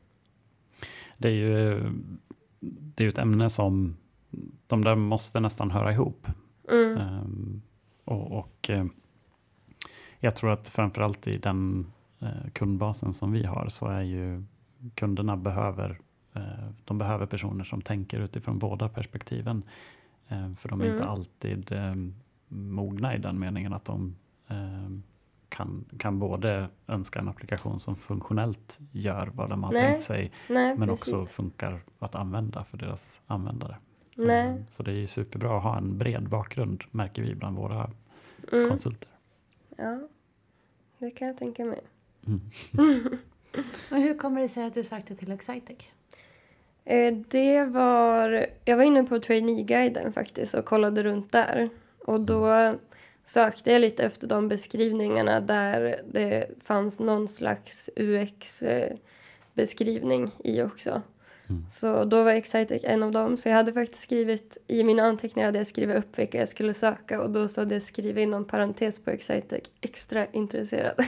Det 1.18 1.28
är 1.28 1.32
ju 1.32 1.82
det 2.60 3.04
är 3.04 3.06
ju 3.06 3.10
ett 3.10 3.18
ämne 3.18 3.50
som 3.50 3.98
de 4.68 4.84
där 4.84 4.96
måste 4.96 5.40
nästan 5.40 5.72
höra 5.72 5.92
ihop. 5.92 6.28
Mm. 6.72 6.98
Ehm, 6.98 7.62
och 8.06 8.32
och 8.40 8.70
eh, 8.70 8.86
jag 10.20 10.36
tror 10.36 10.52
att 10.52 10.70
framförallt 10.70 11.28
i 11.28 11.38
den 11.38 11.92
eh, 12.20 12.50
kundbasen 12.54 13.14
som 13.14 13.32
vi 13.32 13.46
har 13.46 13.68
så 13.70 13.88
är 13.88 14.02
ju 14.02 14.44
kunderna 14.96 15.38
behöver 15.38 16.00
eh, 16.34 16.70
de 16.86 16.98
behöver 16.98 17.26
personer 17.26 17.64
som 17.64 17.82
tänker 17.82 18.20
utifrån 18.20 18.60
båda 18.60 18.90
perspektiven. 18.90 19.64
Eh, 20.28 20.54
för 20.54 20.70
de 20.70 20.82
är 20.82 20.86
inte 20.86 21.04
Mm. 21.04 21.10
alltid 21.10 21.72
eh, 21.72 21.96
mogna 22.48 23.16
i 23.16 23.18
den 23.20 23.40
meningen 23.40 23.74
att 23.74 23.86
de 23.86 24.16
kan, 25.50 25.86
kan 25.98 26.20
både 26.20 26.68
önska 26.88 27.20
en 27.20 27.30
applikation 27.30 27.80
som 27.80 27.96
funktionellt 27.96 28.80
gör 28.92 29.32
vad 29.34 29.50
de 29.50 29.64
har 29.64 29.72
Nej, 29.72 29.82
tänkt 29.82 30.04
sig 30.04 30.32
Nej, 30.50 30.78
men 30.78 30.90
precis. 30.90 31.14
också 31.14 31.26
funkar 31.26 31.82
att 32.00 32.16
använda 32.16 32.64
för 32.64 32.78
deras 32.78 33.22
användare. 33.28 33.78
Nej. 34.16 34.48
Eh, 34.48 34.56
Så 34.70 34.84
det 34.84 34.92
är 34.92 34.96
ju 34.96 35.08
superbra 35.08 35.58
att 35.58 35.64
ha 35.64 35.78
en 35.78 35.98
bred 35.98 36.30
bakgrund 36.30 36.84
märker 36.92 37.22
vi 37.22 37.36
bland 37.36 37.58
våra 37.58 37.92
Mm. 38.54 38.70
konsulter. 38.70 39.10
Ja, 39.78 40.00
det 40.98 41.12
kan 41.12 41.28
jag 41.28 41.38
tänka 41.38 41.66
mig. 41.66 41.80
Mm. 42.28 42.42
Och 43.92 43.98
hur 43.98 44.18
kommer 44.18 44.42
det 44.42 44.50
sig 44.50 44.64
att 44.66 44.74
du 44.74 44.84
sökte 44.84 45.16
till 45.16 45.32
Excitec? 45.32 45.90
Eh, 46.86 47.14
Det 47.14 47.66
var... 47.66 48.46
Jag 48.66 48.78
var 48.78 48.84
inne 48.84 49.04
på 49.04 49.20
trainee-guiden 49.20 50.14
faktiskt 50.14 50.54
och 50.54 50.66
kollade 50.66 51.04
runt 51.04 51.32
där. 51.32 51.70
Och 52.06 52.22
då 52.22 52.76
sökte 53.24 53.72
jag 53.72 53.80
lite 53.82 54.04
efter 54.04 54.28
de 54.28 54.48
beskrivningarna 54.48 55.40
där 55.40 56.02
det 56.12 56.48
fanns 56.64 57.00
någon 57.00 57.28
slags 57.28 57.90
UX-beskrivning 59.56 60.32
i 60.44 60.62
också. 60.62 61.02
Mm. 61.54 61.70
Så 61.70 62.06
då 62.06 62.24
var 62.24 62.32
Excitec 62.32 62.84
en 62.84 63.04
av 63.04 63.12
dem. 63.12 63.38
Så 63.38 63.50
jag 63.50 63.56
hade 63.56 63.74
faktiskt 63.74 64.04
skrivit, 64.04 64.58
i 64.68 64.84
mina 64.84 65.04
anteckningar 65.04 65.46
hade 65.48 65.58
jag 65.58 65.68
skrivit 65.68 65.98
upp 65.98 66.20
vilka 66.20 66.38
jag 66.38 66.50
skulle 66.50 66.74
söka 66.74 67.22
och 67.22 67.30
då 67.30 67.48
så 67.48 67.62
hade 67.62 67.76
jag 67.76 67.82
skrivit 67.82 68.24
inom 68.24 68.46
parentes 68.46 69.00
på 69.04 69.12
Excitec, 69.12 69.64
extra 69.82 70.26
intresserad. 70.26 70.96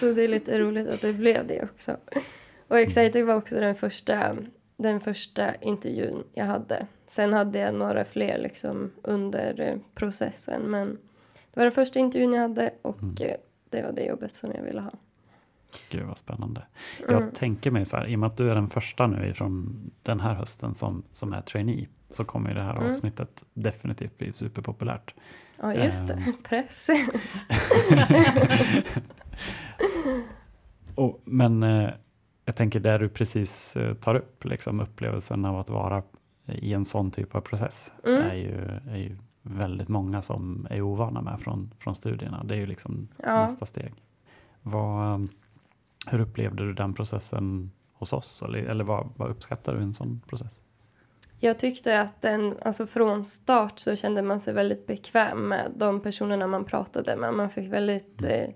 så 0.00 0.12
det 0.12 0.22
är 0.24 0.28
lite 0.28 0.58
roligt 0.60 0.88
att 0.88 1.00
det 1.00 1.12
blev 1.12 1.46
det 1.46 1.62
också. 1.62 1.96
Och 2.68 2.78
Excitec 2.78 3.26
var 3.26 3.34
också 3.34 3.56
den 3.56 3.74
första, 3.74 4.36
den 4.76 5.00
första 5.00 5.54
intervjun 5.54 6.24
jag 6.32 6.44
hade. 6.44 6.86
Sen 7.06 7.32
hade 7.32 7.58
jag 7.58 7.74
några 7.74 8.04
fler 8.04 8.38
liksom 8.38 8.90
under 9.02 9.78
processen 9.94 10.62
men 10.62 10.98
det 11.52 11.60
var 11.60 11.64
den 11.64 11.72
första 11.72 11.98
intervjun 11.98 12.32
jag 12.32 12.40
hade 12.40 12.74
och 12.82 13.02
Mm. 13.02 13.14
eh, 13.20 13.36
det 13.70 13.82
var 13.82 13.92
det 13.92 14.04
jobbet 14.04 14.34
som 14.34 14.52
jag 14.54 14.62
ville 14.62 14.80
ha. 14.80 14.90
Gud 15.90 16.02
vad 16.06 16.18
spännande. 16.18 16.62
Mm. 17.08 17.12
Jag 17.22 17.34
tänker 17.34 17.70
mig 17.70 17.84
så 17.84 17.96
här, 17.96 18.06
i 18.06 18.14
och 18.14 18.18
med 18.18 18.26
att 18.26 18.36
du 18.36 18.50
är 18.50 18.54
den 18.54 18.68
första 18.68 19.06
nu 19.06 19.34
från 19.34 19.80
den 20.02 20.20
här 20.20 20.34
hösten 20.34 20.74
som, 20.74 21.02
som 21.12 21.32
är 21.32 21.40
trainee, 21.40 21.88
så 22.08 22.24
kommer 22.24 22.48
ju 22.48 22.54
det 22.54 22.62
här 22.62 22.76
Mm. 22.76 22.90
avsnittet 22.90 23.44
definitivt 23.54 24.18
bli 24.18 24.32
superpopulärt. 24.32 25.14
Ja 25.60 25.74
just 25.74 26.06
det, 26.06 26.14
Ehm. 26.14 26.32
press. 26.48 26.88
Och, 30.94 31.20
men 31.24 31.62
eh, 31.62 31.90
jag 32.44 32.56
tänker 32.56 32.80
där 32.80 32.98
du 32.98 33.08
precis 33.08 33.76
eh, 33.76 33.94
tar 33.94 34.14
upp 34.14 34.44
liksom, 34.44 34.80
upplevelsen 34.80 35.44
av 35.44 35.58
att 35.58 35.68
vara 35.70 36.02
i 36.46 36.72
en 36.74 36.84
sån 36.84 37.10
typ 37.10 37.34
av 37.34 37.40
process 37.40 37.94
Mm. 38.06 38.22
är, 38.22 38.34
ju, 38.34 38.64
är 38.90 38.96
ju 38.96 39.16
väldigt 39.42 39.88
många 39.88 40.22
som 40.22 40.66
är 40.70 40.80
ovana 40.80 41.20
med 41.22 41.40
från, 41.40 41.70
från 41.78 41.94
studierna. 41.94 42.44
Det 42.44 42.54
är 42.54 42.58
ju 42.58 42.66
liksom 42.66 43.08
Ja. 43.22 43.42
nästa 43.42 43.66
steg. 43.66 43.94
Vad, 44.62 45.28
hur 46.06 46.20
upplevde 46.20 46.66
du 46.66 46.72
den 46.72 46.94
processen 46.94 47.70
hos 47.92 48.12
oss? 48.12 48.42
Eller, 48.42 48.58
eller 48.58 48.84
vad, 48.84 49.12
vad 49.16 49.30
uppskattar 49.30 49.74
du 49.74 49.80
i 49.80 49.82
en 49.82 49.94
sån 49.94 50.20
process? 50.26 50.60
Jag 51.38 51.58
tyckte 51.58 52.00
att 52.00 52.22
den, 52.22 52.54
alltså 52.62 52.86
från 52.86 53.24
start 53.24 53.78
så 53.78 53.96
kände 53.96 54.22
man 54.22 54.40
sig 54.40 54.54
väldigt 54.54 54.86
bekväm 54.86 55.48
med 55.48 55.72
de 55.76 56.00
personerna 56.00 56.46
man 56.46 56.64
pratade 56.64 57.16
med. 57.16 57.34
Man 57.34 57.50
fick 57.50 57.72
väldigt 57.72 58.22
eh, 58.22 58.48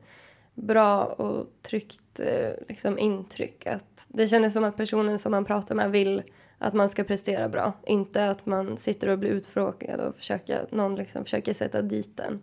bra 0.55 1.05
och 1.05 1.47
tryggt 1.63 2.21
eh, 2.21 2.51
liksom 2.69 2.99
intryck. 2.99 3.67
Att 3.67 4.07
det 4.09 4.29
kändes 4.29 4.55
som 4.55 4.65
att 4.65 4.77
personen 4.77 5.19
som 5.19 5.33
man 5.33 5.45
pratar 5.45 5.75
med 5.75 5.91
vill 5.91 6.23
att 6.59 6.75
man 6.75 6.89
ska 6.89 7.05
prestera 7.05 7.49
bra. 7.49 7.73
Inte 7.87 8.31
att 8.31 8.47
man 8.47 8.77
sitter 8.77 9.09
och 9.09 9.19
blir 9.19 9.31
utfrågad 9.31 10.01
och 10.01 10.17
försöker, 10.17 10.67
någon 10.71 10.95
liksom 10.95 11.25
försöker 11.25 11.53
sätta 11.53 11.83
dit 11.83 12.17
den. 12.17 12.41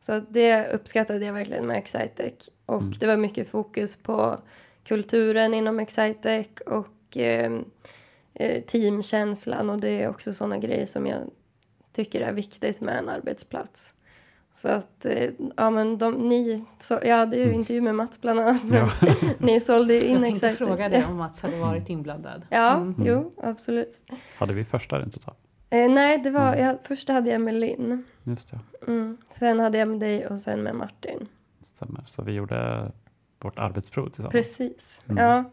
Så 0.00 0.12
att 0.12 0.32
det 0.34 0.66
uppskattade 0.72 1.24
jag 1.26 1.32
verkligen 1.32 1.66
med 1.66 1.76
Excitec. 1.78 2.50
Och 2.66 2.78
Mm. 2.80 2.92
det 3.00 3.06
var 3.06 3.16
mycket 3.16 3.48
fokus 3.48 3.96
på 3.96 4.38
kulturen 4.84 5.54
inom 5.54 5.80
Excitec 5.80 6.46
och 6.66 7.16
eh, 7.16 7.52
eh, 8.34 8.62
teamkänslan 8.62 9.70
och 9.70 9.80
det 9.80 10.02
är 10.02 10.08
också 10.08 10.32
sådana 10.32 10.58
grejer 10.58 10.86
som 10.86 11.06
jag 11.06 11.18
tycker 11.92 12.20
är 12.20 12.32
viktigt 12.32 12.80
med 12.80 12.98
en 12.98 13.08
arbetsplats. 13.08 13.94
Så 14.52 14.68
att, 14.68 15.04
eh, 15.04 15.30
ja 15.56 15.70
men 15.70 15.98
de, 15.98 16.12
ni, 16.28 16.64
så, 16.78 16.98
jag 17.04 17.16
hade 17.16 17.36
ju 17.36 17.42
Mm. 17.42 17.54
intervju 17.54 17.80
med 17.80 17.94
Mats 17.94 18.20
bland 18.20 18.40
annat, 18.40 18.64
men 18.64 18.78
Ja. 18.78 18.90
ni 19.38 19.60
sålde 19.60 19.94
ju 19.94 20.00
in 20.00 20.12
Jag 20.14 20.22
tänkte 20.24 20.50
fråga 20.52 20.88
dig 20.88 21.04
om 21.04 21.16
Mats 21.16 21.42
hade 21.42 21.56
varit 21.56 21.88
inblandad. 21.88 22.46
Ja, 22.50 22.74
Mm. 22.76 22.94
jo, 23.06 23.32
absolut. 23.36 24.00
Hade 24.38 24.52
vi 24.52 24.64
första 24.64 24.98
rent 24.98 25.16
utav? 25.16 25.34
Eh, 25.70 25.90
nej, 25.90 26.18
det 26.18 26.30
var, 26.30 26.52
Mm. 26.52 26.66
jag, 26.66 26.76
först 26.82 27.08
hade 27.08 27.30
jag 27.30 27.40
med 27.40 27.54
Linn. 27.54 28.04
Just 28.24 28.50
det, 28.50 28.58
Mm. 28.86 29.09
Sen 29.34 29.60
hade 29.60 29.78
jag 29.78 29.88
med 29.88 30.00
dig 30.00 30.26
och 30.26 30.40
sen 30.40 30.62
med 30.62 30.74
Martin. 30.74 31.28
stämmer. 31.62 32.04
Så 32.06 32.22
vi 32.22 32.32
gjorde 32.32 32.92
vårt 33.38 33.58
arbetsprov 33.58 34.06
tillsammans. 34.06 34.32
Precis. 34.32 35.02
Mm. 35.08 35.24
Ja, 35.24 35.44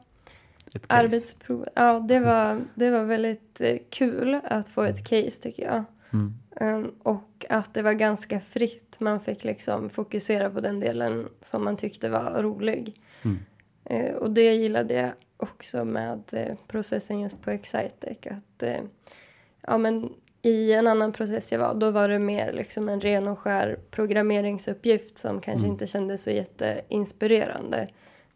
arbetsprov. 0.87 1.67
Ja, 1.75 1.99
det 1.99 2.19
var, 2.19 2.61
det 2.75 2.89
var 2.89 3.03
väldigt 3.03 3.61
eh, 3.61 3.77
kul 3.89 4.39
att 4.43 4.69
få 4.69 4.83
ett 4.83 5.07
case 5.07 5.41
tycker 5.41 5.63
jag. 5.63 5.83
Mm. 6.13 6.33
Um, 6.61 6.95
och 7.03 7.45
att 7.49 7.73
det 7.73 7.81
var 7.81 7.93
ganska 7.93 8.39
fritt. 8.39 8.99
Man 8.99 9.19
fick 9.19 9.43
liksom 9.43 9.89
fokusera 9.89 10.49
på 10.49 10.59
den 10.59 10.79
delen 10.79 11.29
som 11.41 11.63
man 11.63 11.77
tyckte 11.77 12.09
var 12.09 12.43
rolig. 12.43 13.01
Mm. 13.21 13.37
Eh, 13.85 14.15
och 14.15 14.31
det 14.31 14.53
gillade 14.53 14.93
jag 14.93 15.11
också 15.37 15.85
med 15.85 16.23
eh, 16.31 16.55
processen 16.67 17.19
just 17.19 17.41
på 17.41 17.51
Excitec. 17.51 18.17
Att, 18.31 18.63
ja, 19.61 19.77
men 19.77 20.13
I 20.41 20.73
en 20.73 20.87
annan 20.87 21.11
process 21.11 21.51
jag 21.51 21.59
var, 21.59 21.73
då 21.73 21.91
var 21.91 22.09
det 22.09 22.19
mer 22.19 22.53
liksom 22.53 22.89
en 22.89 23.01
ren 23.01 23.27
och 23.27 23.39
skär 23.39 23.79
programmeringsuppgift 23.91 25.17
som 25.17 25.41
kanske 25.41 25.65
Mm. 25.65 25.71
inte 25.71 25.87
kändes 25.87 26.23
så 26.23 26.31
jätteinspirerande. 26.31 27.87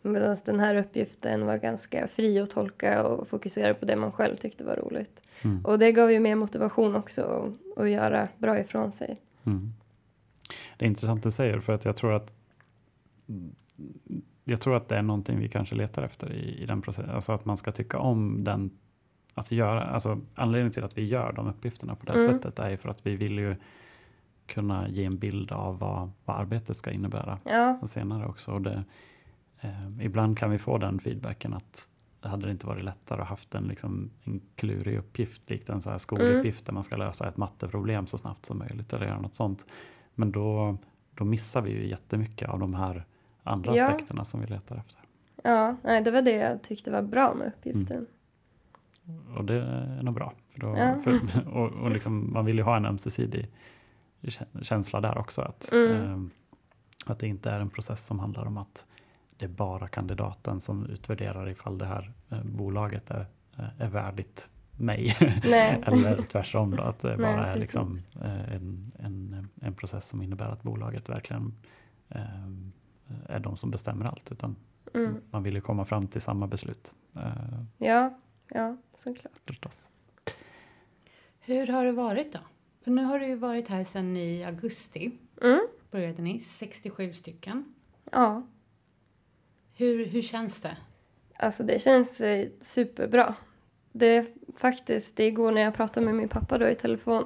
Medan 0.01 0.37
den 0.45 0.59
här 0.59 0.75
uppgiften 0.75 1.45
var 1.45 1.57
ganska 1.57 2.07
fri 2.07 2.39
att 2.39 2.49
tolka 2.49 3.03
och 3.03 3.27
fokusera 3.27 3.73
på 3.73 3.85
det 3.85 3.95
man 3.95 4.11
själv 4.11 4.35
tyckte 4.35 4.63
var 4.63 4.75
roligt. 4.75 5.21
Mm. 5.43 5.65
Och 5.65 5.79
det 5.79 5.91
gav 5.91 6.11
ju 6.11 6.19
mer 6.19 6.35
motivation 6.35 6.95
också 6.95 7.53
att, 7.75 7.89
göra 7.89 8.27
bra 8.37 8.59
ifrån 8.59 8.91
sig. 8.91 9.21
Mm. 9.45 9.73
Det 10.77 10.85
är 10.85 10.89
intressant 10.89 11.23
du 11.23 11.31
säger 11.31 11.59
för 11.59 11.73
att 11.73 11.85
jag 11.85 11.95
tror 11.95 12.13
att 12.13 12.33
jag 14.43 14.61
tror 14.61 14.75
att 14.75 14.89
det 14.89 14.95
är 14.95 15.01
någonting 15.01 15.39
vi 15.39 15.49
kanske 15.49 15.75
letar 15.75 16.03
efter 16.03 16.33
i, 16.33 16.63
i 16.63 16.65
den 16.65 16.81
processen. 16.81 17.09
Alltså 17.09 17.31
att 17.31 17.45
man 17.45 17.57
ska 17.57 17.71
tycka 17.71 17.99
om 17.99 18.43
den 18.43 18.71
att 19.33 19.51
göra, 19.51 19.83
alltså 19.83 20.19
anledningen 20.35 20.71
till 20.71 20.83
att 20.83 20.97
vi 20.97 21.05
gör 21.07 21.33
de 21.33 21.47
uppgifterna 21.47 21.95
på 21.95 22.05
det 22.05 22.13
Mm. 22.13 22.33
sättet 22.33 22.59
är 22.59 22.77
för 22.77 22.89
att 22.89 23.05
vi 23.05 23.15
vill 23.15 23.37
ju 23.39 23.55
kunna 24.45 24.89
ge 24.89 25.05
en 25.05 25.17
bild 25.17 25.51
av 25.51 25.79
vad, 25.79 26.11
vad 26.25 26.35
arbetet 26.37 26.77
ska 26.77 26.91
innebära 26.91 27.39
Ja, 27.45 27.79
senare 27.87 28.25
också. 28.27 28.51
Och 28.51 28.61
det, 28.61 28.83
eh, 29.61 30.05
ibland 30.05 30.37
kan 30.37 30.51
vi 30.51 30.57
få 30.59 30.77
den 30.77 30.99
feedbacken 30.99 31.53
att 31.53 31.89
det 32.21 32.27
hade 32.27 32.51
inte 32.51 32.67
varit 32.67 32.83
lättare 32.83 33.21
att 33.21 33.27
haft 33.27 33.55
en, 33.55 33.63
liksom, 33.63 34.09
en 34.23 34.41
klurig 34.55 34.97
uppgift, 34.97 35.49
likt 35.49 35.69
en 35.69 35.81
så 35.81 35.89
här 35.89 35.97
skoluppgift 35.97 36.65
där 36.65 36.73
man 36.73 36.83
ska 36.83 36.95
lösa 36.97 37.27
ett 37.27 37.37
matteproblem 37.37 38.07
så 38.07 38.17
snabbt 38.17 38.45
som 38.45 38.57
möjligt 38.59 38.93
eller 38.93 39.05
göra 39.05 39.19
något 39.19 39.35
sånt. 39.35 39.65
Men 40.15 40.31
då, 40.31 40.77
då 41.15 41.23
missar 41.25 41.61
vi 41.61 41.71
ju 41.71 41.87
jättemycket 41.87 42.49
av 42.49 42.59
de 42.59 42.73
här 42.73 43.05
andra 43.43 43.75
Ja. 43.75 43.85
aspekterna 43.87 44.25
som 44.25 44.41
vi 44.41 44.47
letar 44.47 44.75
efter. 44.77 44.99
ja 45.43 45.75
nej, 45.83 46.01
det 46.01 46.11
var 46.11 46.21
det 46.21 46.31
jag 46.35 46.61
tyckte 46.63 46.91
var 46.91 47.01
bra 47.01 47.33
med 47.33 47.47
uppgiften. 47.47 48.05
Och 49.37 49.45
det 49.45 49.53
är 49.61 50.03
nog 50.03 50.13
bra. 50.13 50.33
För 50.49 50.59
då, 50.59 50.67
Ja. 50.77 50.95
för, 51.03 51.47
och, 51.57 51.71
och 51.71 51.91
liksom, 51.91 52.33
man 52.33 52.45
vill 52.45 52.57
ju 52.57 52.63
ha 52.63 52.77
en 52.77 52.85
ömsesidig 52.85 53.49
kä- 54.21 54.63
känsla 54.63 55.01
där 55.01 55.17
också. 55.17 55.41
Att, 55.41 55.71
Mm. 55.71 55.91
eh, 56.25 57.11
att 57.11 57.19
det 57.19 57.27
inte 57.27 57.51
är 57.51 57.59
en 57.59 57.69
process 57.69 58.05
som 58.05 58.19
handlar 58.19 58.45
om 58.45 58.57
att 58.57 58.85
det 59.37 59.45
är 59.45 59.49
bara 59.49 59.87
kandidaten 59.87 60.61
som 60.61 60.85
utvärderar 60.85 61.49
ifall 61.49 61.77
det 61.77 61.85
här 61.85 62.11
eh, 62.29 62.43
bolaget 62.43 63.11
är, 63.11 63.25
är 63.77 63.87
värdigt 63.89 64.49
mig. 64.77 65.15
Nej. 65.49 65.81
Eller 65.85 66.21
tvärtom 66.21 66.75
då, 66.75 66.83
att 66.83 66.99
det 66.99 67.07
Nej, 67.07 67.17
bara 67.17 67.45
är 67.47 67.53
precis. 67.53 67.61
liksom, 67.61 67.99
eh, 68.21 68.53
en, 68.55 68.91
en, 68.99 69.47
en 69.61 69.73
process 69.73 70.07
som 70.07 70.21
innebär 70.21 70.49
att 70.49 70.63
bolaget 70.63 71.09
verkligen 71.09 71.53
eh, 72.09 72.21
är 73.25 73.39
de 73.39 73.57
som 73.57 73.71
bestämmer 73.71 74.05
allt. 74.05 74.31
Utan 74.31 74.55
Mm. 74.93 75.15
man 75.31 75.43
vill 75.43 75.53
ju 75.55 75.61
komma 75.61 75.85
fram 75.85 76.07
till 76.07 76.21
samma 76.21 76.47
beslut. 76.47 76.93
Eh, 77.15 77.61
Ja, 77.77 78.17
ja, 78.53 78.77
såklart. 78.95 79.39
förstås. 79.47 79.77
Hur 81.39 81.67
har 81.67 81.85
det 81.85 81.91
varit 81.91 82.33
då? 82.33 82.39
För 82.83 82.91
nu 82.91 83.03
har 83.03 83.19
du 83.19 83.25
ju 83.27 83.35
varit 83.35 83.67
här 83.67 83.83
sedan 83.83 84.17
i 84.17 84.43
augusti. 84.43 85.11
Mm. 85.41 85.59
Började 85.91 86.21
ni, 86.21 86.39
67 86.39 87.13
stycken. 87.13 87.73
Ja, 88.11 88.47
Hur, 89.73 90.05
hur 90.05 90.21
känns 90.21 90.61
det? 90.61 90.77
alltså 91.37 91.63
det 91.63 91.81
känns 91.81 92.21
eh, 92.21 92.47
superbra. 92.61 93.35
Det 93.91 94.05
är 94.15 94.25
faktiskt, 94.57 95.17
det 95.17 95.25
igår 95.27 95.51
när 95.51 95.61
jag 95.61 95.73
pratade 95.73 96.05
med 96.05 96.15
min 96.15 96.29
pappa 96.29 96.57
då 96.57 96.67
i 96.69 96.75
telefon 96.75 97.23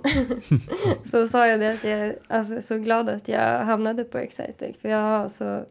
så 1.05 1.27
sa 1.27 1.47
jag 1.47 1.59
det 1.59 1.73
att 1.73 1.83
jag 1.83 2.15
alltså, 2.27 2.55
är 2.55 2.61
så 2.61 2.77
glad 2.77 3.09
att 3.09 3.27
jag 3.27 3.65
hamnade 3.65 4.03
på 4.03 4.17
Excitec 4.17 4.77
för 4.77 4.89
jag 4.89 5.01
har 5.01 5.27
så 5.27 5.65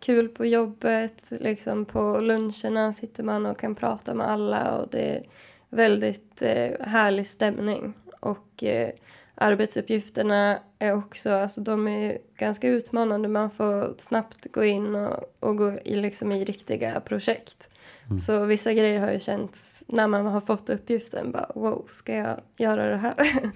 kul 0.00 0.28
på 0.28 0.46
jobbet, 0.46 1.24
liksom 1.30 1.84
på 1.84 2.20
luncherna 2.20 2.92
sitter 2.92 3.22
man 3.22 3.46
och 3.46 3.58
kan 3.58 3.74
prata 3.74 4.14
med 4.14 4.30
alla 4.30 4.78
och 4.78 4.88
det 4.90 5.16
är 5.16 5.22
väldigt 5.68 6.42
eh, 6.42 6.86
härlig 6.86 7.26
stämning 7.26 7.94
och 8.20 8.64
eh, 8.64 8.90
arbetsuppgifterna 9.34 10.58
är 10.78 10.96
också, 10.96 11.30
alltså 11.30 11.60
de 11.60 11.88
är 11.88 12.18
ganska 12.36 12.68
utmanande. 12.68 13.28
Man 13.28 13.50
får 13.50 13.94
snabbt 13.98 14.52
gå 14.52 14.64
in 14.64 14.94
och, 14.94 15.34
och 15.40 15.56
gå 15.56 15.78
i, 15.84 15.94
liksom 15.94 16.32
i 16.32 16.44
riktiga 16.44 17.00
projekt. 17.00 17.68
Mm. 18.06 18.18
Så 18.18 18.44
vissa 18.44 18.72
grejer 18.72 19.00
har 19.00 19.12
ju 19.12 19.20
känts 19.20 19.84
när 19.86 20.08
man 20.08 20.26
har 20.26 20.40
fått 20.40 20.70
uppgiften 20.70 21.32
bara 21.32 21.50
wow, 21.54 21.84
ska 21.88 22.14
jag 22.14 22.40
göra 22.56 22.90
det 22.90 22.96
här? 22.96 23.50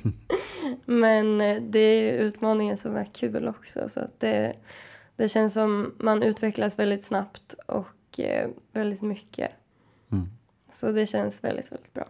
Men 0.84 1.40
eh, 1.40 1.62
det 1.62 1.78
är 1.78 2.12
utmaningen 2.12 2.76
som 2.76 2.96
är 2.96 3.08
kul 3.12 3.48
också 3.48 3.88
så 3.88 4.00
att 4.00 4.20
det, 4.20 4.56
det 5.16 5.28
känns 5.28 5.54
som 5.54 5.94
man 5.98 6.22
utvecklas 6.22 6.78
väldigt 6.78 7.04
snabbt 7.04 7.54
och 7.66 8.20
eh, 8.20 8.50
väldigt 8.72 9.02
mycket. 9.02 9.50
Mm. 10.12 10.28
Så 10.70 10.92
det 10.92 11.06
känns 11.06 11.44
väldigt, 11.44 11.72
väldigt 11.72 11.94
bra. 11.94 12.06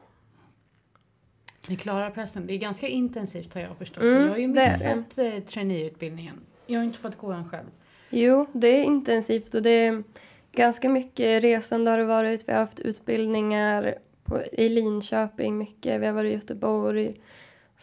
Ni 1.67 1.77
klarar 1.77 2.11
pressen. 2.11 2.47
Det 2.47 2.55
är 2.55 2.59
ganska 2.59 2.89
intensivt 2.89 3.55
har 3.55 3.61
jag 3.61 3.77
förstått. 3.77 4.03
Mm, 4.03 4.23
jag 4.23 4.29
har 4.29 4.37
ju 4.37 4.49
missat 4.49 5.19
eh, 5.19 5.39
traineeutbildningen. 5.47 6.41
Jag 6.67 6.81
har 6.81 6.85
inte 6.85 6.99
fått 6.99 7.19
gå 7.19 7.31
den 7.31 7.49
själv. 7.49 7.67
Jo, 8.11 8.47
det 8.53 8.69
är 8.69 8.85
intensivt 8.85 9.55
och 9.55 9.63
det 9.63 9.71
är 9.71 10.05
ganska 10.53 10.89
mycket 10.89 11.43
resande 11.43 11.91
har 11.91 11.99
det 11.99 12.05
varit. 12.05 12.49
Vi 12.49 12.53
har 12.53 12.61
haft 12.61 12.81
utbildningar 12.81 13.99
på, 14.25 14.43
i 14.53 14.69
Linköping 14.69 15.59
mycket, 15.59 16.01
vi 16.01 16.07
har 16.07 16.13
varit 16.13 16.33
i 16.33 16.35
Göteborg. 16.35 17.15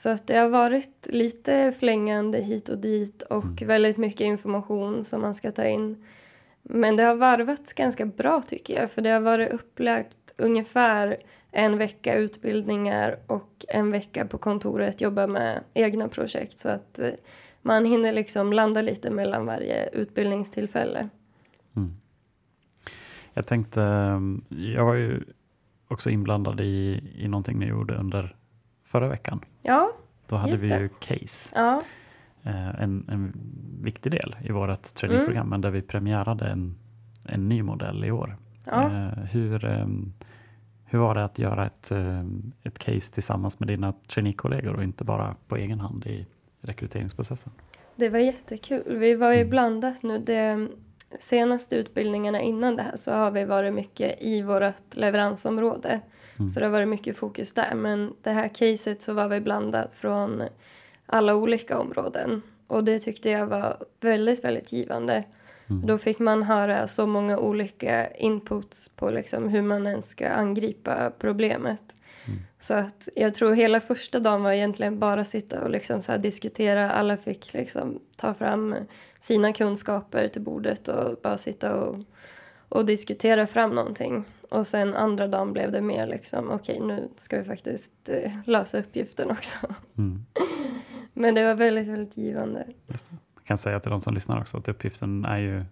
Så 0.01 0.09
att 0.09 0.27
det 0.27 0.37
har 0.37 0.49
varit 0.49 1.07
lite 1.09 1.73
flängande 1.79 2.37
hit 2.37 2.69
och 2.69 2.77
dit 2.77 3.21
och 3.21 3.43
Mm. 3.43 3.67
väldigt 3.67 3.97
mycket 3.97 4.21
information 4.21 5.03
som 5.03 5.21
man 5.21 5.35
ska 5.35 5.51
ta 5.51 5.65
in. 5.65 6.05
Men 6.61 6.95
det 6.95 7.03
har 7.03 7.15
varvats 7.15 7.73
ganska 7.73 8.05
bra 8.05 8.41
tycker 8.41 8.81
jag, 8.81 8.91
för 8.91 9.01
det 9.01 9.09
har 9.09 9.19
varit 9.19 9.53
upplagt 9.53 10.17
ungefär 10.37 11.17
en 11.51 11.77
vecka 11.77 12.15
utbildningar 12.15 13.19
och 13.27 13.65
en 13.67 13.91
vecka 13.91 14.25
på 14.25 14.37
kontoret 14.37 15.01
jobba 15.01 15.27
med 15.27 15.63
egna 15.73 16.07
projekt. 16.07 16.59
Så 16.59 16.69
att 16.69 16.99
eh, 16.99 17.09
man 17.61 17.85
hinner 17.85 18.13
liksom 18.13 18.53
landa 18.53 18.81
lite 18.81 19.09
mellan 19.11 19.45
varje 19.45 19.89
utbildningstillfälle. 19.89 21.09
Mm. 21.75 21.93
Jag 23.33 23.47
tänkte, 23.47 23.81
um, 23.81 24.45
jag 24.49 24.85
var 24.85 24.95
ju 24.95 25.23
också 25.87 26.09
inblandad 26.09 26.61
i, 26.61 27.03
i 27.17 27.27
någonting 27.27 27.59
ni 27.59 27.65
gjorde 27.65 27.95
under 27.95 28.35
förra 28.91 29.07
veckan. 29.07 29.39
Ja, 29.61 29.91
Då 30.27 30.35
hade 30.35 30.55
vi 30.55 30.67
det. 30.67 30.79
ju 30.79 30.89
case, 30.99 31.51
ja, 31.55 31.81
eh, 32.43 32.81
en, 32.81 33.05
en 33.09 33.33
viktig 33.83 34.11
del 34.11 34.35
i 34.43 34.51
vårt 34.51 34.83
traineeprogram, 34.93 35.49
men 35.49 35.61
där 35.61 35.69
vi 35.71 35.81
premiärade 35.81 36.45
en, 36.47 36.75
en 37.25 37.49
ny 37.49 37.63
modell 37.63 38.05
i 38.05 38.11
år. 38.11 38.37
ja. 38.65 38.83
Eh, 38.85 39.23
hur, 39.23 39.65
ehm, 39.65 40.13
hur 40.85 40.99
var 40.99 41.15
det 41.15 41.23
att 41.23 41.39
göra 41.39 41.65
ett, 41.65 41.91
ehm, 41.91 42.51
ett 42.63 42.79
case 42.79 43.13
tillsammans 43.13 43.59
med 43.59 43.67
dina 43.67 43.93
traineekollegor 44.07 44.75
och 44.75 44.83
inte 44.83 45.03
bara 45.03 45.35
på 45.47 45.55
egen 45.57 45.79
hand 45.79 46.05
i 46.07 46.27
rekryteringsprocessen? 46.61 47.51
Det 47.95 48.09
var 48.09 48.19
jättekul. 48.19 48.97
Vi 48.97 49.15
var 49.15 49.31
ju 49.31 49.37
Mm. 49.39 49.49
blandat 49.49 50.03
nu. 50.03 50.19
De 50.19 50.69
senaste 51.19 51.75
utbildningarna 51.75 52.41
innan 52.41 52.75
det 52.75 52.83
här 52.83 52.95
så 52.95 53.11
har 53.13 53.31
vi 53.31 53.45
varit 53.45 53.73
mycket 53.73 54.21
i 54.21 54.41
vårt 54.41 54.95
leveransområde. 54.95 55.99
Mm. 56.41 56.49
Så 56.49 56.59
det 56.59 56.65
har 56.65 56.71
varit 56.71 56.87
mycket 56.87 57.17
fokus 57.17 57.53
där. 57.53 57.75
Men 57.75 58.13
det 58.21 58.31
här 58.31 58.47
caset 58.47 59.01
så 59.01 59.13
var 59.13 59.27
vi 59.27 59.41
blandat 59.41 59.95
från 59.95 60.43
alla 61.05 61.35
olika 61.35 61.79
områden. 61.79 62.41
Och 62.67 62.83
det 62.83 62.99
tyckte 62.99 63.29
jag 63.29 63.47
var 63.47 63.77
väldigt, 63.99 64.43
väldigt 64.43 64.71
givande. 64.71 65.23
Mm. 65.69 65.85
Då 65.85 65.97
fick 65.97 66.19
man 66.19 66.43
höra 66.43 66.87
så 66.87 67.07
många 67.07 67.37
olika 67.37 68.11
inputs 68.11 68.89
på 68.89 69.09
liksom 69.09 69.47
hur 69.49 69.61
man 69.61 69.87
ens 69.87 70.09
ska 70.09 70.29
angripa 70.29 71.11
problemet. 71.19 71.95
Mm. 72.27 72.39
Så 72.59 72.73
att 72.73 73.09
jag 73.15 73.33
tror 73.33 73.53
hela 73.53 73.79
första 73.79 74.19
dagen 74.19 74.43
var 74.43 74.51
egentligen 74.51 74.99
bara 74.99 75.25
sitta 75.25 75.63
och 75.63 75.69
liksom 75.69 76.01
så 76.01 76.17
diskutera. 76.17 76.91
Alla 76.91 77.17
fick 77.17 77.53
liksom 77.53 77.99
ta 78.15 78.33
fram 78.33 78.75
sina 79.19 79.53
kunskaper 79.53 80.27
till 80.27 80.41
bordet 80.41 80.87
och 80.87 81.19
bara 81.23 81.37
sitta 81.37 81.75
och, 81.75 81.97
och 82.69 82.85
diskutera 82.85 83.47
fram 83.47 83.75
någonting. 83.75 84.25
Och 84.51 84.67
sen 84.67 84.95
andra 84.95 85.27
dagen 85.27 85.53
blev 85.53 85.71
det 85.71 85.81
mer 85.81 86.07
liksom 86.07 86.49
okej 86.49 86.79
nu 86.79 87.09
ska 87.15 87.37
vi 87.37 87.43
faktiskt 87.43 88.09
eh, 88.09 88.31
lösa 88.45 88.79
uppgiften 88.79 89.31
också. 89.31 89.57
Mm. 89.97 90.25
Men 91.13 91.35
det 91.35 91.43
var 91.43 91.55
väldigt, 91.55 91.87
väldigt 91.87 92.17
givande. 92.17 92.67
Jag 92.87 92.99
kan 93.43 93.57
säga 93.57 93.79
till 93.79 93.91
de 93.91 94.01
som 94.01 94.13
lyssnar 94.13 94.41
också 94.41 94.57
att 94.57 94.67
uppgiften 94.67 95.25
är 95.25 95.37
ju, 95.37 95.65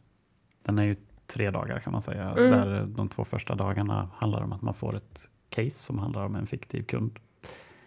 den 0.63 0.79
är 0.79 0.83
ju 0.83 0.95
tre 1.27 1.51
dagar 1.51 1.79
kan 1.79 1.93
man 1.93 2.01
säga. 2.01 2.31
Mm. 2.31 2.51
Där 2.51 2.85
de 2.85 3.09
två 3.09 3.25
första 3.25 3.55
dagarna 3.55 4.09
handlar 4.15 4.41
om 4.41 4.53
att 4.53 4.61
man 4.61 4.73
får 4.73 4.95
ett 4.95 5.29
case 5.49 5.69
som 5.79 5.99
handlar 5.99 6.25
om 6.25 6.35
en 6.35 6.47
fiktiv 6.47 6.83
kund. 6.83 7.19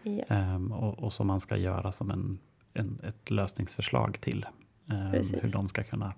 Ja. 0.03 0.25
Ehm, 0.29 0.73
och, 0.73 0.99
och 0.99 1.13
som 1.13 1.27
man 1.27 1.41
ska 1.41 1.57
göra 1.57 1.93
som 1.93 2.11
en, 2.11 2.39
en, 2.75 3.01
ett 3.03 3.31
lösningsförslag 3.31 4.21
till 4.21 4.47
Precis. 5.13 5.45
hur 5.45 5.49
de 5.49 5.69
ska 5.69 5.83
kunna 5.83 6.15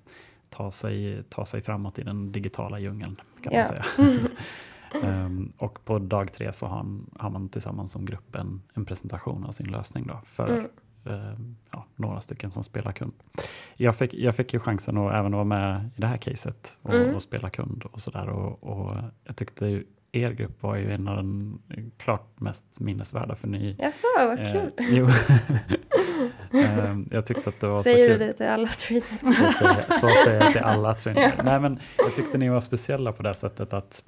ta 0.55 0.71
sig, 0.71 1.23
ta 1.29 1.47
sig 1.47 1.63
framåt 1.63 1.99
i 1.99 2.03
den 2.03 2.33
digitala 2.33 2.79
djungeln. 2.79 3.17
Kan 3.43 3.53
man 3.53 3.61
Ja. 3.61 3.69
säga. 3.69 3.85
Ehm, 5.05 5.53
och 5.59 5.85
på 5.85 5.99
dag 5.99 6.33
tre 6.33 6.53
så 6.53 6.67
har, 6.67 6.77
han, 6.77 7.11
har 7.19 7.31
man 7.31 7.49
tillsammans 7.49 7.93
som 7.93 8.05
grupp 8.05 8.35
en, 8.37 8.63
en 8.75 8.85
presentation 8.85 9.45
av 9.45 9.53
sin 9.53 9.67
lösning 9.71 10.07
då, 10.07 10.21
för 10.27 10.49
Mm. 10.49 10.67
ehm, 11.05 11.57
ja, 11.71 11.87
några 11.97 12.21
stycken 12.21 12.51
som 12.51 12.65
spelar 12.65 12.93
kund. 12.93 13.13
Jag 13.77 13.97
fick, 13.97 14.15
jag 14.15 14.37
fick 14.37 14.53
ju 14.55 14.61
chansen 14.61 14.99
att 14.99 15.13
även 15.15 15.33
vara 15.33 15.45
med 15.45 15.91
i 15.97 16.01
det 16.01 16.07
här 16.07 16.17
caset 16.17 16.79
och, 16.83 16.95
Mm. 16.95 17.15
och 17.15 17.23
spela 17.23 17.51
kund 17.51 17.83
och 17.93 18.01
sådär. 18.01 18.29
Och, 18.29 18.65
och 18.65 18.97
jag 19.25 19.37
tyckte 19.37 19.67
ju, 19.67 19.85
er 20.13 20.31
grupp 20.33 20.63
var 20.63 20.77
ju 20.77 20.93
en 20.93 21.09
av 21.09 21.17
de 21.17 21.59
klart 21.99 22.41
mest 22.41 22.81
minnesvärda 22.81 23.37
för 23.37 23.49
ni 23.49 23.77
Jaså, 23.79 24.07
vad 24.17 24.39
Eh, 24.39 24.53
kul. 24.53 24.71
jo. 24.79 25.07
Ehm, 26.55 27.09
jag 27.13 27.27
tyckte 27.27 27.49
att 27.51 27.61
det 27.61 27.67
var 27.67 27.79
Säger 27.79 27.97
så 28.07 28.13
du 28.13 28.19
kul. 28.19 28.27
det 28.27 28.33
till 28.33 28.47
alla 28.47 28.69
trainers? 28.69 29.21
Så 29.21 29.53
säger, 29.53 29.99
så 30.01 30.09
säger 30.25 30.41
jag 30.41 30.53
till 30.53 30.63
alla 30.63 30.95
traineer. 31.05 31.41
Nej, 31.45 31.61
men 31.61 31.79
jag 31.99 32.15
tyckte 32.15 32.39
ni 32.39 32.49
var 32.49 32.61
speciella 32.61 33.13
på 33.13 33.23
det 33.23 33.35
sättet 33.35 33.73
att 33.73 34.05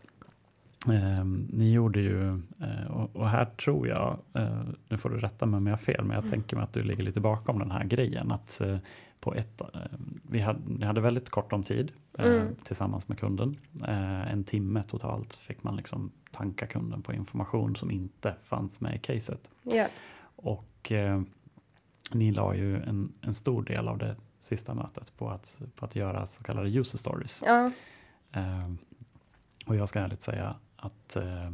ehm, 0.88 1.48
ni 1.52 1.72
gjorde 1.72 2.00
ju, 2.00 2.28
eh, 2.60 2.90
och, 2.90 3.16
och 3.16 3.28
här 3.28 3.44
tror 3.44 3.88
jag, 3.88 4.18
eh, 4.34 4.60
nu 4.88 4.98
får 4.98 5.10
du 5.10 5.18
rätta 5.20 5.46
mig 5.46 5.58
om 5.58 5.66
jag 5.66 5.72
har 5.72 5.78
fel, 5.78 6.04
men 6.04 6.14
jag 6.22 6.30
tänker 6.30 6.56
mig 6.56 6.62
att 6.64 6.72
du 6.72 6.82
ligger 6.82 7.02
lite 7.02 7.20
bakom 7.20 7.58
den 7.58 7.70
här 7.70 7.84
grejen. 7.84 8.32
Att 8.32 8.60
eh, 8.60 8.76
på 9.20 9.34
ett, 9.34 9.60
eh, 9.60 9.66
vi 10.30 10.40
hade, 10.40 10.58
ni 10.78 10.86
hade 10.86 11.00
väldigt 11.00 11.30
kort 11.30 11.52
om 11.52 11.62
tid 11.62 11.92
eh, 12.18 12.24
Mm. 12.26 12.54
tillsammans 12.64 13.08
med 13.08 13.18
kunden. 13.18 13.56
Eh, 13.88 14.32
en 14.32 14.44
timme 14.44 14.82
totalt 14.82 15.34
fick 15.34 15.62
man 15.62 15.76
liksom 15.76 16.10
tanka 16.30 16.66
kunden 16.66 17.02
på 17.02 17.12
information 17.12 17.76
som 17.76 17.90
inte 17.90 18.34
fanns 18.44 18.80
med 18.80 18.94
i 18.94 18.98
caset. 18.98 19.50
Ja. 19.62 19.86
Och 20.36 20.92
eh, 20.92 21.22
ni 22.12 22.32
la 22.32 22.54
ju 22.54 22.76
en, 22.82 23.12
en 23.20 23.34
stor 23.34 23.62
del 23.62 23.88
av 23.88 23.98
det 23.98 24.16
sista 24.40 24.74
mötet 24.74 25.16
på 25.16 25.30
att, 25.30 25.60
på 25.76 25.84
att 25.84 25.96
göra 25.96 26.26
så 26.26 26.44
kallade 26.44 26.68
user 26.70 26.98
stories. 26.98 27.42
ja. 27.46 27.70
Eh, 28.32 28.70
och 29.66 29.76
jag 29.76 29.88
ska 29.88 30.00
ärligt 30.00 30.22
säga 30.22 30.56
att 30.76 31.16
eh, 31.16 31.46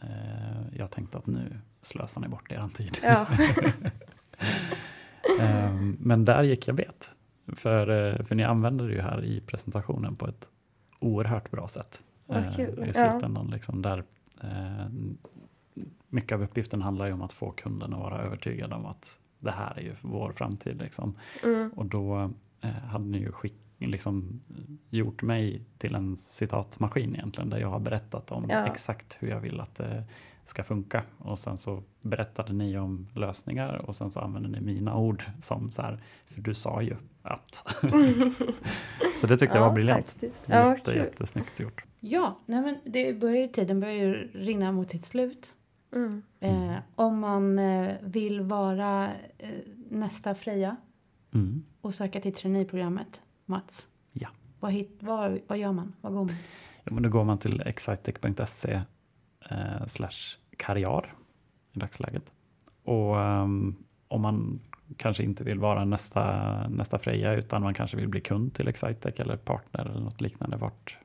eh, 0.00 0.62
jag 0.72 0.90
tänkte 0.90 1.18
att 1.18 1.26
nu 1.26 1.60
slösar 1.82 2.20
ni 2.20 2.28
bort 2.28 2.52
er 2.52 2.68
tid. 2.74 2.98
ja. 3.02 3.26
Eh, 5.40 5.74
men 5.98 6.24
där 6.24 6.42
gick 6.42 6.68
jag 6.68 6.76
bet. 6.76 7.12
För, 7.56 7.88
eh, 7.88 8.24
för 8.24 8.34
ni 8.34 8.44
använder 8.44 8.88
det 8.88 8.94
ju 8.94 9.00
här 9.00 9.24
i 9.24 9.40
presentationen 9.40 10.16
på 10.16 10.26
ett 10.28 10.50
oerhört 10.98 11.50
bra 11.50 11.68
sätt. 11.68 12.02
Vad 12.26 12.38
Eh. 12.38 12.60
I 12.60 12.72
Ja. 12.86 12.92
slutändan 12.92 13.46
liksom 13.46 13.82
där 13.82 14.04
mycket 16.08 16.34
av 16.34 16.42
uppgiften 16.42 16.82
handlar 16.82 17.06
ju 17.06 17.12
om 17.12 17.22
att 17.22 17.32
få 17.32 17.50
kunden 17.50 17.94
att 17.94 18.00
vara 18.00 18.18
övertygad 18.22 18.72
om 18.72 18.86
att 18.86 19.20
det 19.40 19.50
här 19.50 19.78
är 19.78 19.82
ju 19.82 19.94
vår 20.02 20.32
framtid. 20.32 20.78
Liksom. 20.82 21.16
Mm. 21.42 21.70
Och 21.76 21.86
då 21.86 22.30
eh, 22.60 22.70
hade 22.70 23.04
ni 23.04 23.18
ju 23.18 23.32
skick, 23.32 23.54
liksom, 23.78 24.40
gjort 24.90 25.22
mig 25.22 25.62
till 25.78 25.94
en 25.94 26.16
citatmaskin 26.16 27.14
egentligen, 27.14 27.50
där 27.50 27.58
jag 27.58 27.68
har 27.70 27.80
berättat 27.80 28.30
om 28.30 28.46
Ja. 28.50 28.66
exakt 28.66 29.16
hur 29.20 29.28
jag 29.28 29.40
vill 29.40 29.60
att 29.60 29.74
det 29.74 30.04
ska 30.44 30.64
funka. 30.64 31.02
Och 31.18 31.38
sen 31.38 31.58
så 31.58 31.82
berättade 32.02 32.52
ni 32.52 32.78
om 32.78 33.08
lösningar 33.14 33.74
och 33.74 33.94
sen 33.94 34.10
så 34.10 34.20
använde 34.20 34.48
ni 34.48 34.60
mina 34.60 34.96
ord 34.96 35.24
som 35.40 35.72
så 35.72 35.82
här, 35.82 36.02
för 36.26 36.40
du 36.40 36.54
sa 36.54 36.82
ju 36.82 36.96
att. 37.22 37.54
så 39.20 39.26
det 39.26 39.36
tyckte 39.36 39.56
jag 39.56 39.66
var 39.66 39.72
briljant. 39.72 40.10
Faktiskt. 40.10 40.44
Ja, 40.48 40.74
Jätte, 40.74 40.92
jättesnyggt 40.92 41.60
gjort. 41.60 41.84
Ja, 42.00 42.38
nej 42.46 42.60
men 42.62 42.78
det 42.84 43.20
börjar 43.20 43.36
ju, 43.36 43.48
tiden 43.48 43.80
börjar 43.80 43.94
ju 43.94 44.14
rinna 44.34 44.72
mot 44.72 44.90
sitt 44.90 45.06
slut. 45.06 45.54
Mm. 45.92 46.22
Eh, 46.40 46.76
om 46.94 47.18
man 47.18 47.58
eh, 47.58 47.94
vill 48.02 48.40
vara 48.40 49.10
eh, 49.38 49.48
nästa 49.90 50.34
Freja 50.34 50.76
Mm. 51.34 51.64
och 51.80 51.94
söka 51.94 52.20
till 52.20 52.34
traineeprogrammet, 52.34 53.22
Mats. 53.46 53.88
Ja. 54.12 54.28
Vad, 54.60 54.72
hit, 54.72 54.98
vad, 55.00 55.38
vad 55.46 55.58
gör 55.58 55.72
man? 55.72 55.92
Vad 56.00 56.12
går 56.12 56.20
man? 56.24 56.34
Ja, 56.84 56.92
men 56.94 57.02
då 57.02 57.08
går 57.08 57.24
man 57.24 57.38
till 57.38 57.60
excitec.se 57.60 58.82
eh, 59.50 59.86
slash 59.86 60.36
karriär 60.56 61.14
i 61.72 61.78
dagsläget. 61.78 62.32
Och 62.84 63.20
ehm, 63.20 63.76
om 64.08 64.20
man 64.22 64.60
kanske 64.96 65.22
inte 65.22 65.44
vill 65.44 65.58
vara 65.58 65.84
nästa, 65.84 66.68
nästa 66.68 66.98
Freja 66.98 67.32
utan 67.34 67.62
man 67.62 67.74
kanske 67.74 67.96
vill 67.96 68.08
bli 68.08 68.20
kund 68.20 68.54
till 68.54 68.68
Excitec 68.68 69.14
eller 69.20 69.36
partner 69.36 69.86
eller 69.86 70.00
något 70.00 70.20
liknande. 70.20 70.56
Vart, 70.56 70.98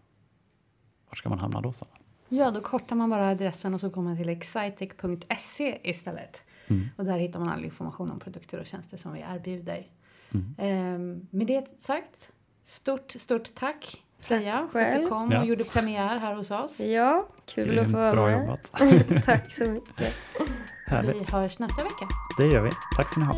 vart 1.09 1.17
ska 1.17 1.29
man 1.29 1.39
hamna 1.39 1.61
då? 1.61 1.73
Så? 1.73 1.85
Ja, 2.29 2.51
då 2.51 2.61
kortar 2.61 2.95
man 2.95 3.09
bara 3.09 3.29
adressen 3.29 3.73
och 3.73 3.79
så 3.81 3.89
kommer 3.89 4.09
man 4.09 4.17
till 4.17 4.29
excitec.se 4.29 5.79
istället. 5.83 6.41
Mm. 6.67 6.89
Och 6.95 7.05
där 7.05 7.17
hittar 7.17 7.39
man 7.39 7.49
all 7.49 7.65
information 7.65 8.11
om 8.11 8.19
produkter 8.19 8.59
och 8.59 8.65
tjänster 8.65 8.97
som 8.97 9.13
vi 9.13 9.19
erbjuder. 9.19 9.87
Mm. 10.33 10.55
Ehm, 10.57 11.27
med 11.29 11.47
det 11.47 11.65
sagt, 11.79 12.29
stort, 12.63 13.11
stort 13.11 13.55
tack 13.55 14.01
Freja 14.19 14.67
för 14.71 14.79
att 14.81 15.01
du 15.01 15.07
kom 15.07 15.31
Ja. 15.31 15.39
och 15.39 15.45
gjorde 15.45 15.63
premiär 15.63 16.17
här 16.17 16.35
hos 16.35 16.51
oss. 16.51 16.79
Ja, 16.79 17.27
kul 17.45 17.79
att 17.79 17.85
få 17.91 17.97
vara 17.97 18.11
bra 18.11 18.25
med. 18.25 18.39
jobbat. 18.41 18.71
Tack 19.25 19.51
så 19.51 19.63
mycket. 19.69 20.15
Vi 20.37 20.91
Härligt. 20.91 21.29
hörs 21.29 21.59
nästa 21.59 21.83
vecka. 21.83 22.07
Det 22.37 22.45
gör 22.47 22.61
vi. 22.61 22.71
Tack 22.95 23.09
ska 23.09 23.19
ni 23.19 23.25
ha. 23.25 23.33